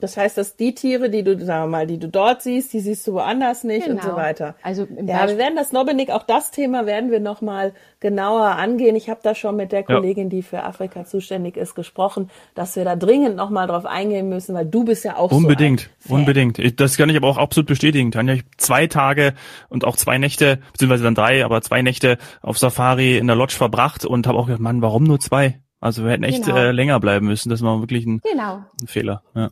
Das 0.00 0.16
heißt, 0.16 0.36
dass 0.38 0.56
die 0.56 0.74
Tiere, 0.74 1.10
die 1.10 1.22
du, 1.22 1.38
sagen 1.44 1.64
wir 1.64 1.78
mal, 1.78 1.86
die 1.86 1.98
du 1.98 2.08
dort 2.08 2.42
siehst, 2.42 2.72
die 2.72 2.80
siehst 2.80 3.06
du 3.06 3.12
woanders 3.12 3.64
nicht 3.64 3.86
genau. 3.86 3.96
und 3.96 4.02
so 4.02 4.08
genau. 4.10 4.20
weiter. 4.20 4.54
Also 4.62 4.84
im 4.84 5.06
ja, 5.06 5.28
wir 5.28 5.38
werden 5.38 5.56
das 5.56 5.72
Nobbenik, 5.72 6.10
auch 6.10 6.22
das 6.22 6.50
Thema 6.50 6.86
werden 6.86 7.10
wir 7.10 7.20
nochmal 7.20 7.72
genauer 8.00 8.46
angehen. 8.46 8.96
Ich 8.96 9.10
habe 9.10 9.20
da 9.22 9.34
schon 9.34 9.56
mit 9.56 9.72
der 9.72 9.82
Kollegin, 9.82 10.24
ja. 10.24 10.30
die 10.30 10.42
für 10.42 10.64
Afrika 10.64 11.04
zuständig 11.04 11.56
ist, 11.56 11.74
gesprochen, 11.74 12.30
dass 12.54 12.76
wir 12.76 12.84
da 12.84 12.96
dringend 12.96 13.36
nochmal 13.36 13.66
drauf 13.66 13.86
eingehen 13.86 14.28
müssen, 14.28 14.54
weil 14.54 14.66
du 14.66 14.84
bist 14.84 15.04
ja 15.04 15.16
auch 15.16 15.30
unbedingt, 15.30 15.90
so 16.00 16.14
unbedingt. 16.14 16.80
Das 16.80 16.96
kann 16.96 17.10
ich 17.10 17.16
aber 17.16 17.28
auch 17.28 17.38
absolut 17.38 17.68
bestätigen, 17.68 18.10
Tanja. 18.10 18.34
Ich 18.34 18.40
habe 18.40 18.50
zwei 18.56 18.86
Tage 18.86 19.34
und 19.68 19.84
auch 19.84 19.96
zwei 19.96 20.18
Nächte, 20.18 20.58
beziehungsweise 20.72 21.04
dann 21.04 21.14
drei, 21.14 21.44
aber 21.44 21.62
zwei 21.62 21.82
Nächte 21.82 22.18
auf 22.40 22.58
Safari 22.58 23.18
in 23.18 23.26
der 23.26 23.36
Lodge 23.36 23.54
verbracht 23.54 24.04
und 24.04 24.26
habe 24.26 24.38
auch 24.38 24.46
gedacht, 24.46 24.60
Mann, 24.60 24.82
warum 24.82 25.04
nur 25.04 25.20
zwei? 25.20 25.60
Also 25.80 26.04
wir 26.04 26.10
hätten 26.10 26.24
echt 26.24 26.44
genau. 26.44 26.56
äh, 26.56 26.72
länger 26.72 27.00
bleiben 27.00 27.26
müssen. 27.26 27.48
Das 27.48 27.62
war 27.62 27.80
wirklich 27.80 28.04
ein, 28.06 28.20
genau. 28.20 28.64
ein 28.80 28.86
Fehler. 28.86 29.22
Ja. 29.34 29.50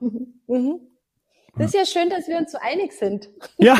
Mhm. 0.00 0.87
Das 1.56 1.74
ist 1.74 1.74
ja 1.74 1.84
schön, 1.84 2.10
dass 2.10 2.28
wir 2.28 2.36
uns 2.36 2.52
so 2.52 2.58
einig 2.60 2.92
sind. 2.92 3.28
Ja, 3.56 3.76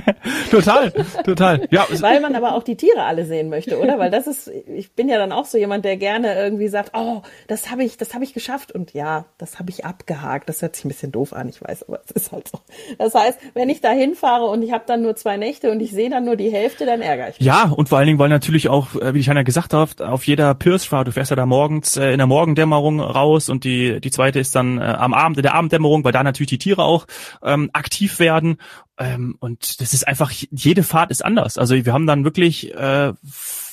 total, 0.50 0.92
total. 1.24 1.68
Ja. 1.70 1.86
Weil 2.00 2.20
man 2.20 2.34
aber 2.34 2.54
auch 2.54 2.62
die 2.62 2.76
Tiere 2.76 3.02
alle 3.02 3.26
sehen 3.26 3.50
möchte, 3.50 3.78
oder? 3.78 3.98
Weil 3.98 4.10
das 4.10 4.26
ist, 4.26 4.48
ich 4.48 4.92
bin 4.92 5.08
ja 5.08 5.18
dann 5.18 5.32
auch 5.32 5.44
so 5.44 5.58
jemand, 5.58 5.84
der 5.84 5.96
gerne 5.96 6.34
irgendwie 6.34 6.68
sagt, 6.68 6.92
oh, 6.94 7.22
das 7.46 7.70
habe 7.70 7.84
ich, 7.84 7.98
das 7.98 8.14
habe 8.14 8.24
ich 8.24 8.32
geschafft 8.32 8.72
und 8.72 8.94
ja, 8.94 9.26
das 9.36 9.58
habe 9.58 9.70
ich 9.70 9.84
abgehakt. 9.84 10.48
Das 10.48 10.62
hört 10.62 10.76
sich 10.76 10.84
ein 10.84 10.88
bisschen 10.88 11.12
doof 11.12 11.32
an, 11.32 11.48
ich 11.48 11.60
weiß, 11.60 11.88
aber 11.88 12.00
es 12.04 12.12
ist 12.12 12.32
halt 12.32 12.48
so. 12.48 12.60
Das 12.98 13.14
heißt, 13.14 13.38
wenn 13.54 13.68
ich 13.68 13.80
da 13.80 13.90
hinfahre 13.90 14.46
und 14.46 14.62
ich 14.62 14.72
habe 14.72 14.84
dann 14.86 15.02
nur 15.02 15.14
zwei 15.16 15.36
Nächte 15.36 15.70
und 15.70 15.80
ich 15.80 15.90
sehe 15.90 16.08
dann 16.08 16.24
nur 16.24 16.36
die 16.36 16.50
Hälfte, 16.50 16.86
dann 16.86 17.02
ärgere 17.02 17.30
ich 17.30 17.38
mich. 17.38 17.46
Ja, 17.46 17.70
und 17.70 17.90
vor 17.90 17.98
allen 17.98 18.06
Dingen, 18.06 18.18
weil 18.18 18.30
natürlich 18.30 18.68
auch, 18.68 18.94
äh, 18.94 19.12
wie 19.12 19.20
ich 19.20 19.26
ja 19.26 19.42
gesagt 19.42 19.74
habe, 19.74 20.08
auf 20.08 20.26
jeder 20.26 20.54
Pirschfahrt, 20.54 21.08
du 21.08 21.12
fährst 21.12 21.30
ja 21.30 21.36
da 21.36 21.46
morgens 21.46 21.96
äh, 21.96 22.10
in 22.10 22.18
der 22.18 22.26
Morgendämmerung 22.26 23.00
raus 23.00 23.50
und 23.50 23.64
die, 23.64 24.00
die 24.00 24.10
zweite 24.10 24.38
ist 24.40 24.54
dann 24.54 24.78
äh, 24.78 24.82
am 24.82 25.12
Abend, 25.12 25.36
in 25.36 25.42
der 25.42 25.54
Abenddämmerung, 25.54 26.04
weil 26.04 26.12
da 26.12 26.22
natürlich 26.22 26.48
die 26.48 26.58
Tiere 26.58 26.84
auch 26.84 27.06
ähm, 27.42 27.70
aktiv 27.72 28.18
werden. 28.18 28.58
Ähm, 28.98 29.36
und 29.40 29.80
das 29.80 29.94
ist 29.94 30.06
einfach, 30.06 30.30
jede 30.30 30.82
Fahrt 30.82 31.10
ist 31.10 31.24
anders. 31.24 31.58
Also 31.58 31.74
wir 31.74 31.92
haben 31.92 32.06
dann 32.06 32.24
wirklich 32.24 32.74
äh, 32.74 33.12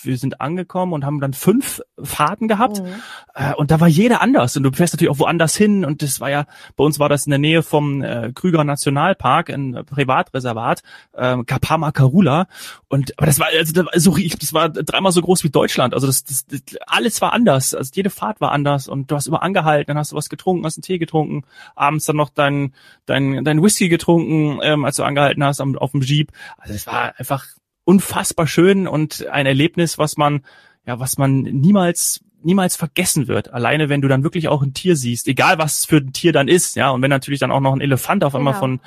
wir 0.06 0.18
sind 0.18 0.42
angekommen 0.42 0.94
und 0.94 1.06
haben 1.06 1.20
dann 1.20 1.34
fünf 1.34 1.82
Fahrten 2.02 2.48
gehabt. 2.48 2.82
Mhm. 2.82 2.88
äh, 3.34 3.54
und 3.56 3.72
da 3.72 3.80
war 3.80 3.88
jeder 3.88 4.22
anders. 4.22 4.56
Und 4.58 4.64
du 4.64 4.72
fährst 4.72 4.94
natürlich 4.94 5.12
auch 5.12 5.20
woanders 5.20 5.56
hin. 5.56 5.86
Und 5.86 6.02
das 6.02 6.20
war 6.20 6.30
ja, 6.30 6.46
bei 6.76 6.84
uns 6.84 7.00
war 7.00 7.10
das 7.10 7.26
in 7.26 7.32
der 7.32 7.40
Nähe 7.40 7.64
vom 7.64 8.02
äh, 8.02 8.32
Krüger 8.34 8.64
Nationalpark, 8.64 9.50
ein 9.50 9.84
Privatreservat, 9.86 10.84
äh, 11.14 11.38
Kapama 11.44 11.92
Karula. 11.92 12.48
Und 12.88 13.18
aber 13.18 13.26
das 13.26 13.40
war 13.40 13.48
also 13.58 13.74
das 13.74 13.86
war, 13.86 14.00
so, 14.00 14.16
das 14.40 14.54
war 14.54 14.70
dreimal 14.70 15.12
so 15.12 15.22
groß 15.22 15.44
wie 15.44 15.50
Deutschland, 15.50 15.94
also 15.94 16.08
das, 16.08 16.24
das, 16.24 16.46
das 16.46 16.62
alles 16.86 17.22
war 17.22 17.34
anders, 17.34 17.74
also 17.74 17.92
jede 17.94 18.10
Fahrt 18.10 18.42
war 18.42 18.52
anders. 18.52 18.88
Und 18.88 19.12
du 19.12 19.16
hast 19.16 19.28
immer 19.28 19.44
angehalten, 19.44 19.88
dann 19.88 19.98
hast 19.98 20.12
du 20.12 20.16
was 20.16 20.30
getrunken, 20.30 20.66
hast 20.66 20.78
einen 20.78 20.84
Tee 20.84 20.98
getrunken, 20.98 21.44
abends 21.76 22.06
dann 22.06 22.16
noch 22.16 22.30
dein 22.30 22.74
dein 23.06 23.44
dein 23.44 23.62
Whisky 23.62 23.90
getrunken, 23.90 24.60
ähm, 24.64 24.86
als 24.86 24.98
du 24.98 25.04
angehalten 25.04 25.44
hast 25.44 25.62
am, 25.62 25.78
auf 25.78 25.92
dem 25.92 26.02
Jeep, 26.02 26.32
also 26.58 26.74
es 26.74 26.88
war 26.88 27.14
einfach 27.18 27.46
unfassbar 27.86 28.48
schön 28.48 28.88
und 28.88 29.26
ein 29.28 29.46
Erlebnis, 29.46 29.98
was 29.98 30.18
man, 30.18 30.44
ja, 30.86 31.00
was 31.00 31.18
man 31.18 31.42
niemals 31.42 32.22
niemals 32.42 32.76
vergessen 32.76 33.28
wird. 33.28 33.52
Alleine 33.54 33.90
wenn 33.90 34.02
du 34.02 34.08
dann 34.08 34.22
wirklich 34.22 34.50
auch 34.50 34.62
ein 34.62 34.74
Tier 34.74 34.96
siehst, 34.96 35.28
egal 35.28 35.58
was 35.58 35.84
für 35.86 35.98
ein 35.98 36.14
Tier 36.14 36.32
dann 36.32 36.48
ist, 36.48 36.76
ja, 36.76 36.92
und 36.92 37.02
wenn 37.02 37.10
natürlich 37.10 37.40
dann 37.40 37.52
auch 37.52 37.60
noch 37.60 37.74
ein 37.74 37.82
Elefant 37.82 38.24
auf 38.24 38.36
einmal 38.36 38.54
genau. 38.54 38.60
von 38.60 38.80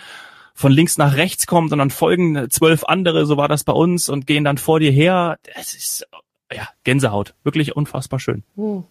von 0.55 0.73
links 0.73 0.99
nach 0.99 1.17
rechts 1.17 1.47
kommt 1.47 1.73
und 1.73 1.79
dann 1.79 1.91
folgen 1.91 2.51
zwölf 2.51 2.83
andere, 2.85 3.27
so 3.27 3.37
war 3.37 3.47
das 3.47 3.63
bei 3.63 3.73
uns 3.73 4.09
und 4.09 4.27
gehen 4.27 4.43
dann 4.43 4.59
vor 4.59 4.81
dir 4.81 4.91
her. 4.91 5.39
Das 5.55 5.73
ist 5.75 6.05
ja 6.53 6.69
Gänsehaut, 6.83 7.35
wirklich 7.45 7.77
unfassbar 7.77 8.19
schön. 8.19 8.43
Hm. 8.57 8.83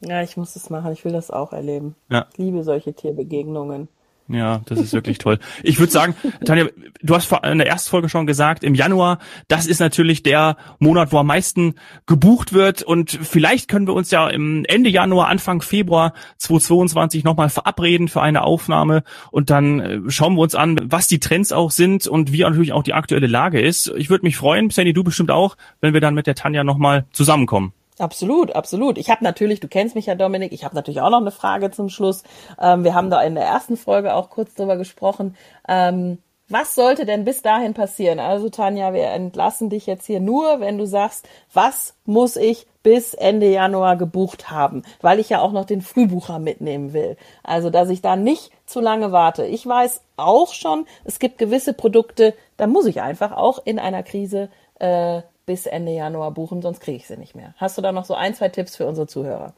Ja, 0.00 0.22
ich 0.22 0.36
muss 0.36 0.54
das 0.54 0.70
machen. 0.70 0.92
Ich 0.92 1.04
will 1.04 1.12
das 1.12 1.30
auch 1.30 1.52
erleben. 1.52 1.94
Ja. 2.10 2.26
Ich 2.32 2.38
liebe 2.38 2.62
solche 2.62 2.94
Tierbegegnungen. 2.94 3.88
Ja, 4.28 4.62
das 4.64 4.80
ist 4.80 4.94
wirklich 4.94 5.18
toll. 5.18 5.38
Ich 5.62 5.78
würde 5.78 5.92
sagen, 5.92 6.14
Tanja, 6.46 6.66
du 7.02 7.14
hast 7.14 7.30
in 7.44 7.58
der 7.58 7.66
ersten 7.66 7.90
Folge 7.90 8.08
schon 8.08 8.26
gesagt, 8.26 8.64
im 8.64 8.74
Januar, 8.74 9.18
das 9.48 9.66
ist 9.66 9.80
natürlich 9.80 10.22
der 10.22 10.56
Monat, 10.78 11.12
wo 11.12 11.18
am 11.18 11.26
meisten 11.26 11.74
gebucht 12.06 12.54
wird 12.54 12.82
und 12.82 13.10
vielleicht 13.10 13.68
können 13.68 13.86
wir 13.86 13.92
uns 13.92 14.10
ja 14.10 14.28
im 14.28 14.64
Ende 14.64 14.88
Januar, 14.88 15.28
Anfang 15.28 15.60
Februar 15.60 16.14
2022 16.38 17.22
nochmal 17.22 17.50
verabreden 17.50 18.08
für 18.08 18.22
eine 18.22 18.42
Aufnahme 18.42 19.02
und 19.30 19.50
dann 19.50 19.80
äh, 19.80 20.00
schauen 20.08 20.36
wir 20.36 20.40
uns 20.40 20.54
an, 20.54 20.80
was 20.84 21.06
die 21.06 21.20
Trends 21.20 21.52
auch 21.52 21.70
sind 21.70 22.06
und 22.06 22.32
wie 22.32 22.40
natürlich 22.40 22.72
auch 22.72 22.82
die 22.82 22.94
aktuelle 22.94 23.26
Lage 23.26 23.60
ist. 23.60 23.92
Ich 23.96 24.08
würde 24.08 24.24
mich 24.24 24.38
freuen, 24.38 24.70
Sandy, 24.70 24.94
du 24.94 25.04
bestimmt 25.04 25.30
auch, 25.30 25.56
wenn 25.82 25.92
wir 25.92 26.00
dann 26.00 26.14
mit 26.14 26.26
der 26.26 26.34
Tanja 26.34 26.64
nochmal 26.64 27.04
zusammenkommen. 27.12 27.74
Absolut, 27.98 28.54
absolut. 28.56 28.98
Ich 28.98 29.08
habe 29.08 29.22
natürlich, 29.22 29.60
du 29.60 29.68
kennst 29.68 29.94
mich 29.94 30.06
ja, 30.06 30.16
Dominik, 30.16 30.52
ich 30.52 30.64
habe 30.64 30.74
natürlich 30.74 31.00
auch 31.00 31.10
noch 31.10 31.20
eine 31.20 31.30
Frage 31.30 31.70
zum 31.70 31.88
Schluss. 31.88 32.24
Ähm, 32.60 32.82
wir 32.82 32.94
haben 32.94 33.08
da 33.10 33.22
in 33.22 33.36
der 33.36 33.44
ersten 33.44 33.76
Folge 33.76 34.14
auch 34.14 34.30
kurz 34.30 34.54
drüber 34.54 34.76
gesprochen. 34.76 35.36
Ähm, 35.68 36.18
was 36.48 36.74
sollte 36.74 37.06
denn 37.06 37.24
bis 37.24 37.40
dahin 37.40 37.72
passieren? 37.72 38.18
Also 38.18 38.50
Tanja, 38.50 38.92
wir 38.92 39.06
entlassen 39.06 39.70
dich 39.70 39.86
jetzt 39.86 40.06
hier 40.06 40.20
nur, 40.20 40.60
wenn 40.60 40.76
du 40.76 40.86
sagst, 40.86 41.26
was 41.52 41.94
muss 42.04 42.36
ich 42.36 42.66
bis 42.82 43.14
Ende 43.14 43.50
Januar 43.50 43.96
gebucht 43.96 44.50
haben, 44.50 44.82
weil 45.00 45.20
ich 45.20 45.30
ja 45.30 45.40
auch 45.40 45.52
noch 45.52 45.64
den 45.64 45.80
Frühbucher 45.80 46.38
mitnehmen 46.38 46.92
will. 46.92 47.16
Also, 47.42 47.70
dass 47.70 47.88
ich 47.88 48.02
da 48.02 48.14
nicht 48.14 48.52
zu 48.66 48.80
lange 48.80 49.10
warte. 49.10 49.46
Ich 49.46 49.66
weiß 49.66 50.02
auch 50.16 50.52
schon, 50.52 50.86
es 51.04 51.18
gibt 51.18 51.38
gewisse 51.38 51.72
Produkte, 51.72 52.34
da 52.58 52.66
muss 52.66 52.84
ich 52.84 53.00
einfach 53.00 53.32
auch 53.32 53.58
in 53.64 53.78
einer 53.78 54.02
Krise 54.02 54.50
äh, 54.80 55.22
bis 55.46 55.66
Ende 55.66 55.92
Januar 55.92 56.32
buchen, 56.32 56.62
sonst 56.62 56.80
kriege 56.80 56.96
ich 56.96 57.06
sie 57.06 57.16
nicht 57.16 57.34
mehr. 57.34 57.54
Hast 57.56 57.76
du 57.78 57.82
da 57.82 57.92
noch 57.92 58.04
so 58.04 58.14
ein, 58.14 58.34
zwei 58.34 58.48
Tipps 58.48 58.76
für 58.76 58.86
unsere 58.86 59.06
Zuhörer? 59.06 59.54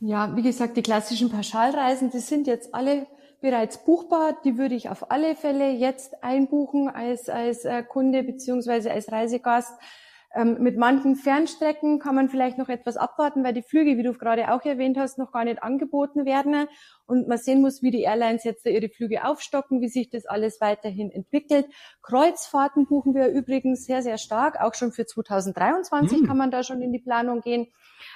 Ja, 0.00 0.34
wie 0.36 0.42
gesagt, 0.42 0.76
die 0.76 0.82
klassischen 0.82 1.30
Pauschalreisen, 1.30 2.10
die 2.10 2.18
sind 2.18 2.46
jetzt 2.46 2.74
alle 2.74 3.06
bereits 3.40 3.84
buchbar. 3.84 4.36
Die 4.44 4.56
würde 4.56 4.74
ich 4.74 4.88
auf 4.88 5.10
alle 5.10 5.36
Fälle 5.36 5.70
jetzt 5.70 6.24
einbuchen 6.24 6.88
als, 6.88 7.28
als 7.28 7.64
äh, 7.64 7.82
Kunde 7.82 8.22
beziehungsweise 8.22 8.90
als 8.90 9.12
Reisegast. 9.12 9.74
Ähm, 10.34 10.56
mit 10.60 10.78
manchen 10.78 11.14
Fernstrecken 11.14 11.98
kann 11.98 12.14
man 12.14 12.30
vielleicht 12.30 12.56
noch 12.56 12.70
etwas 12.70 12.96
abwarten, 12.96 13.44
weil 13.44 13.52
die 13.52 13.62
Flüge, 13.62 13.98
wie 13.98 14.02
du 14.02 14.14
gerade 14.14 14.52
auch 14.52 14.64
erwähnt 14.64 14.96
hast, 14.96 15.18
noch 15.18 15.30
gar 15.30 15.44
nicht 15.44 15.62
angeboten 15.62 16.24
werden 16.24 16.68
und 17.12 17.28
man 17.28 17.36
sehen 17.36 17.60
muss, 17.60 17.82
wie 17.82 17.90
die 17.90 18.04
Airlines 18.04 18.42
jetzt 18.42 18.64
ihre 18.64 18.88
Flüge 18.88 19.26
aufstocken, 19.26 19.82
wie 19.82 19.88
sich 19.88 20.08
das 20.08 20.24
alles 20.24 20.62
weiterhin 20.62 21.10
entwickelt. 21.10 21.66
Kreuzfahrten 22.00 22.86
buchen 22.86 23.14
wir 23.14 23.28
übrigens 23.28 23.84
sehr, 23.84 24.02
sehr 24.02 24.16
stark. 24.16 24.58
Auch 24.58 24.72
schon 24.72 24.92
für 24.92 25.04
2023 25.04 26.20
hm. 26.20 26.26
kann 26.26 26.38
man 26.38 26.50
da 26.50 26.62
schon 26.62 26.80
in 26.80 26.90
die 26.90 26.98
Planung 26.98 27.42
gehen. 27.42 27.68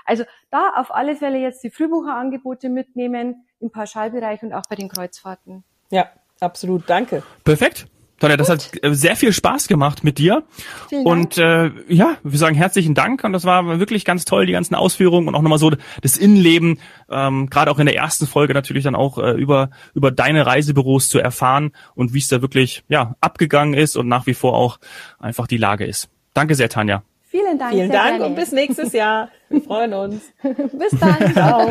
Also 0.06 0.24
da 0.50 0.70
auf 0.76 0.94
alle 0.94 1.14
Fälle 1.14 1.36
jetzt 1.36 1.62
die 1.62 1.70
Frühbucherangebote 1.70 2.70
mitnehmen 2.70 3.46
im 3.60 3.70
Pauschalbereich 3.70 4.42
und 4.42 4.54
auch 4.54 4.64
bei 4.66 4.76
den 4.76 4.88
Kreuzfahrten. 4.88 5.62
Ja, 5.90 6.08
absolut. 6.40 6.88
Danke. 6.88 7.22
Perfekt. 7.44 7.88
Tonja, 8.18 8.36
das 8.36 8.48
hat 8.48 8.70
äh, 8.82 8.94
sehr 8.94 9.16
viel 9.16 9.32
Spaß 9.32 9.68
gemacht 9.68 10.02
mit 10.04 10.18
dir. 10.18 10.44
Vielen 10.88 11.04
Dank. 11.04 11.16
Und 11.16 11.38
äh, 11.38 11.70
ja, 11.88 12.16
wir 12.22 12.38
sagen 12.38 12.54
herzlichen 12.54 12.94
Dank 12.94 13.22
und 13.24 13.32
das 13.32 13.44
war 13.44 13.78
wirklich 13.78 14.04
ganz 14.04 14.24
toll, 14.24 14.46
die 14.46 14.52
ganzen 14.52 14.74
Ausführungen 14.74 15.28
und 15.28 15.34
auch 15.34 15.42
nochmal 15.42 15.58
so 15.58 15.72
das 16.00 16.16
Innenleben, 16.16 16.80
ähm, 17.10 17.50
gerade 17.50 17.70
auch 17.70 17.78
in 17.78 17.86
der 17.86 17.96
ersten 17.96 18.26
Folge 18.26 18.54
natürlich 18.54 18.84
dann 18.84 18.94
auch 18.94 19.18
äh, 19.18 19.32
über, 19.32 19.70
über 19.94 20.10
deine 20.10 20.46
Reisebüros 20.46 21.08
zu 21.08 21.18
erfahren 21.18 21.72
und 21.94 22.14
wie 22.14 22.18
es 22.18 22.28
da 22.28 22.40
wirklich 22.40 22.84
ja, 22.88 23.16
abgegangen 23.20 23.74
ist 23.74 23.96
und 23.96 24.08
nach 24.08 24.26
wie 24.26 24.34
vor 24.34 24.54
auch 24.54 24.78
einfach 25.18 25.46
die 25.46 25.58
Lage 25.58 25.84
ist. 25.84 26.08
Danke 26.32 26.54
sehr, 26.54 26.68
Tanja. 26.68 27.02
Vielen 27.28 27.58
Dank. 27.58 27.72
Vielen 27.72 27.90
Dank 27.90 28.18
gerne. 28.18 28.24
und 28.24 28.34
bis 28.34 28.52
nächstes 28.52 28.92
Jahr. 28.92 29.28
Wir 29.50 29.60
freuen 29.60 29.92
uns. 29.92 30.22
bis 30.42 30.98
dann. 30.98 31.32
Ciao. 31.34 31.68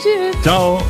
Tschüss. 0.00 0.42
Ciao. 0.42 0.80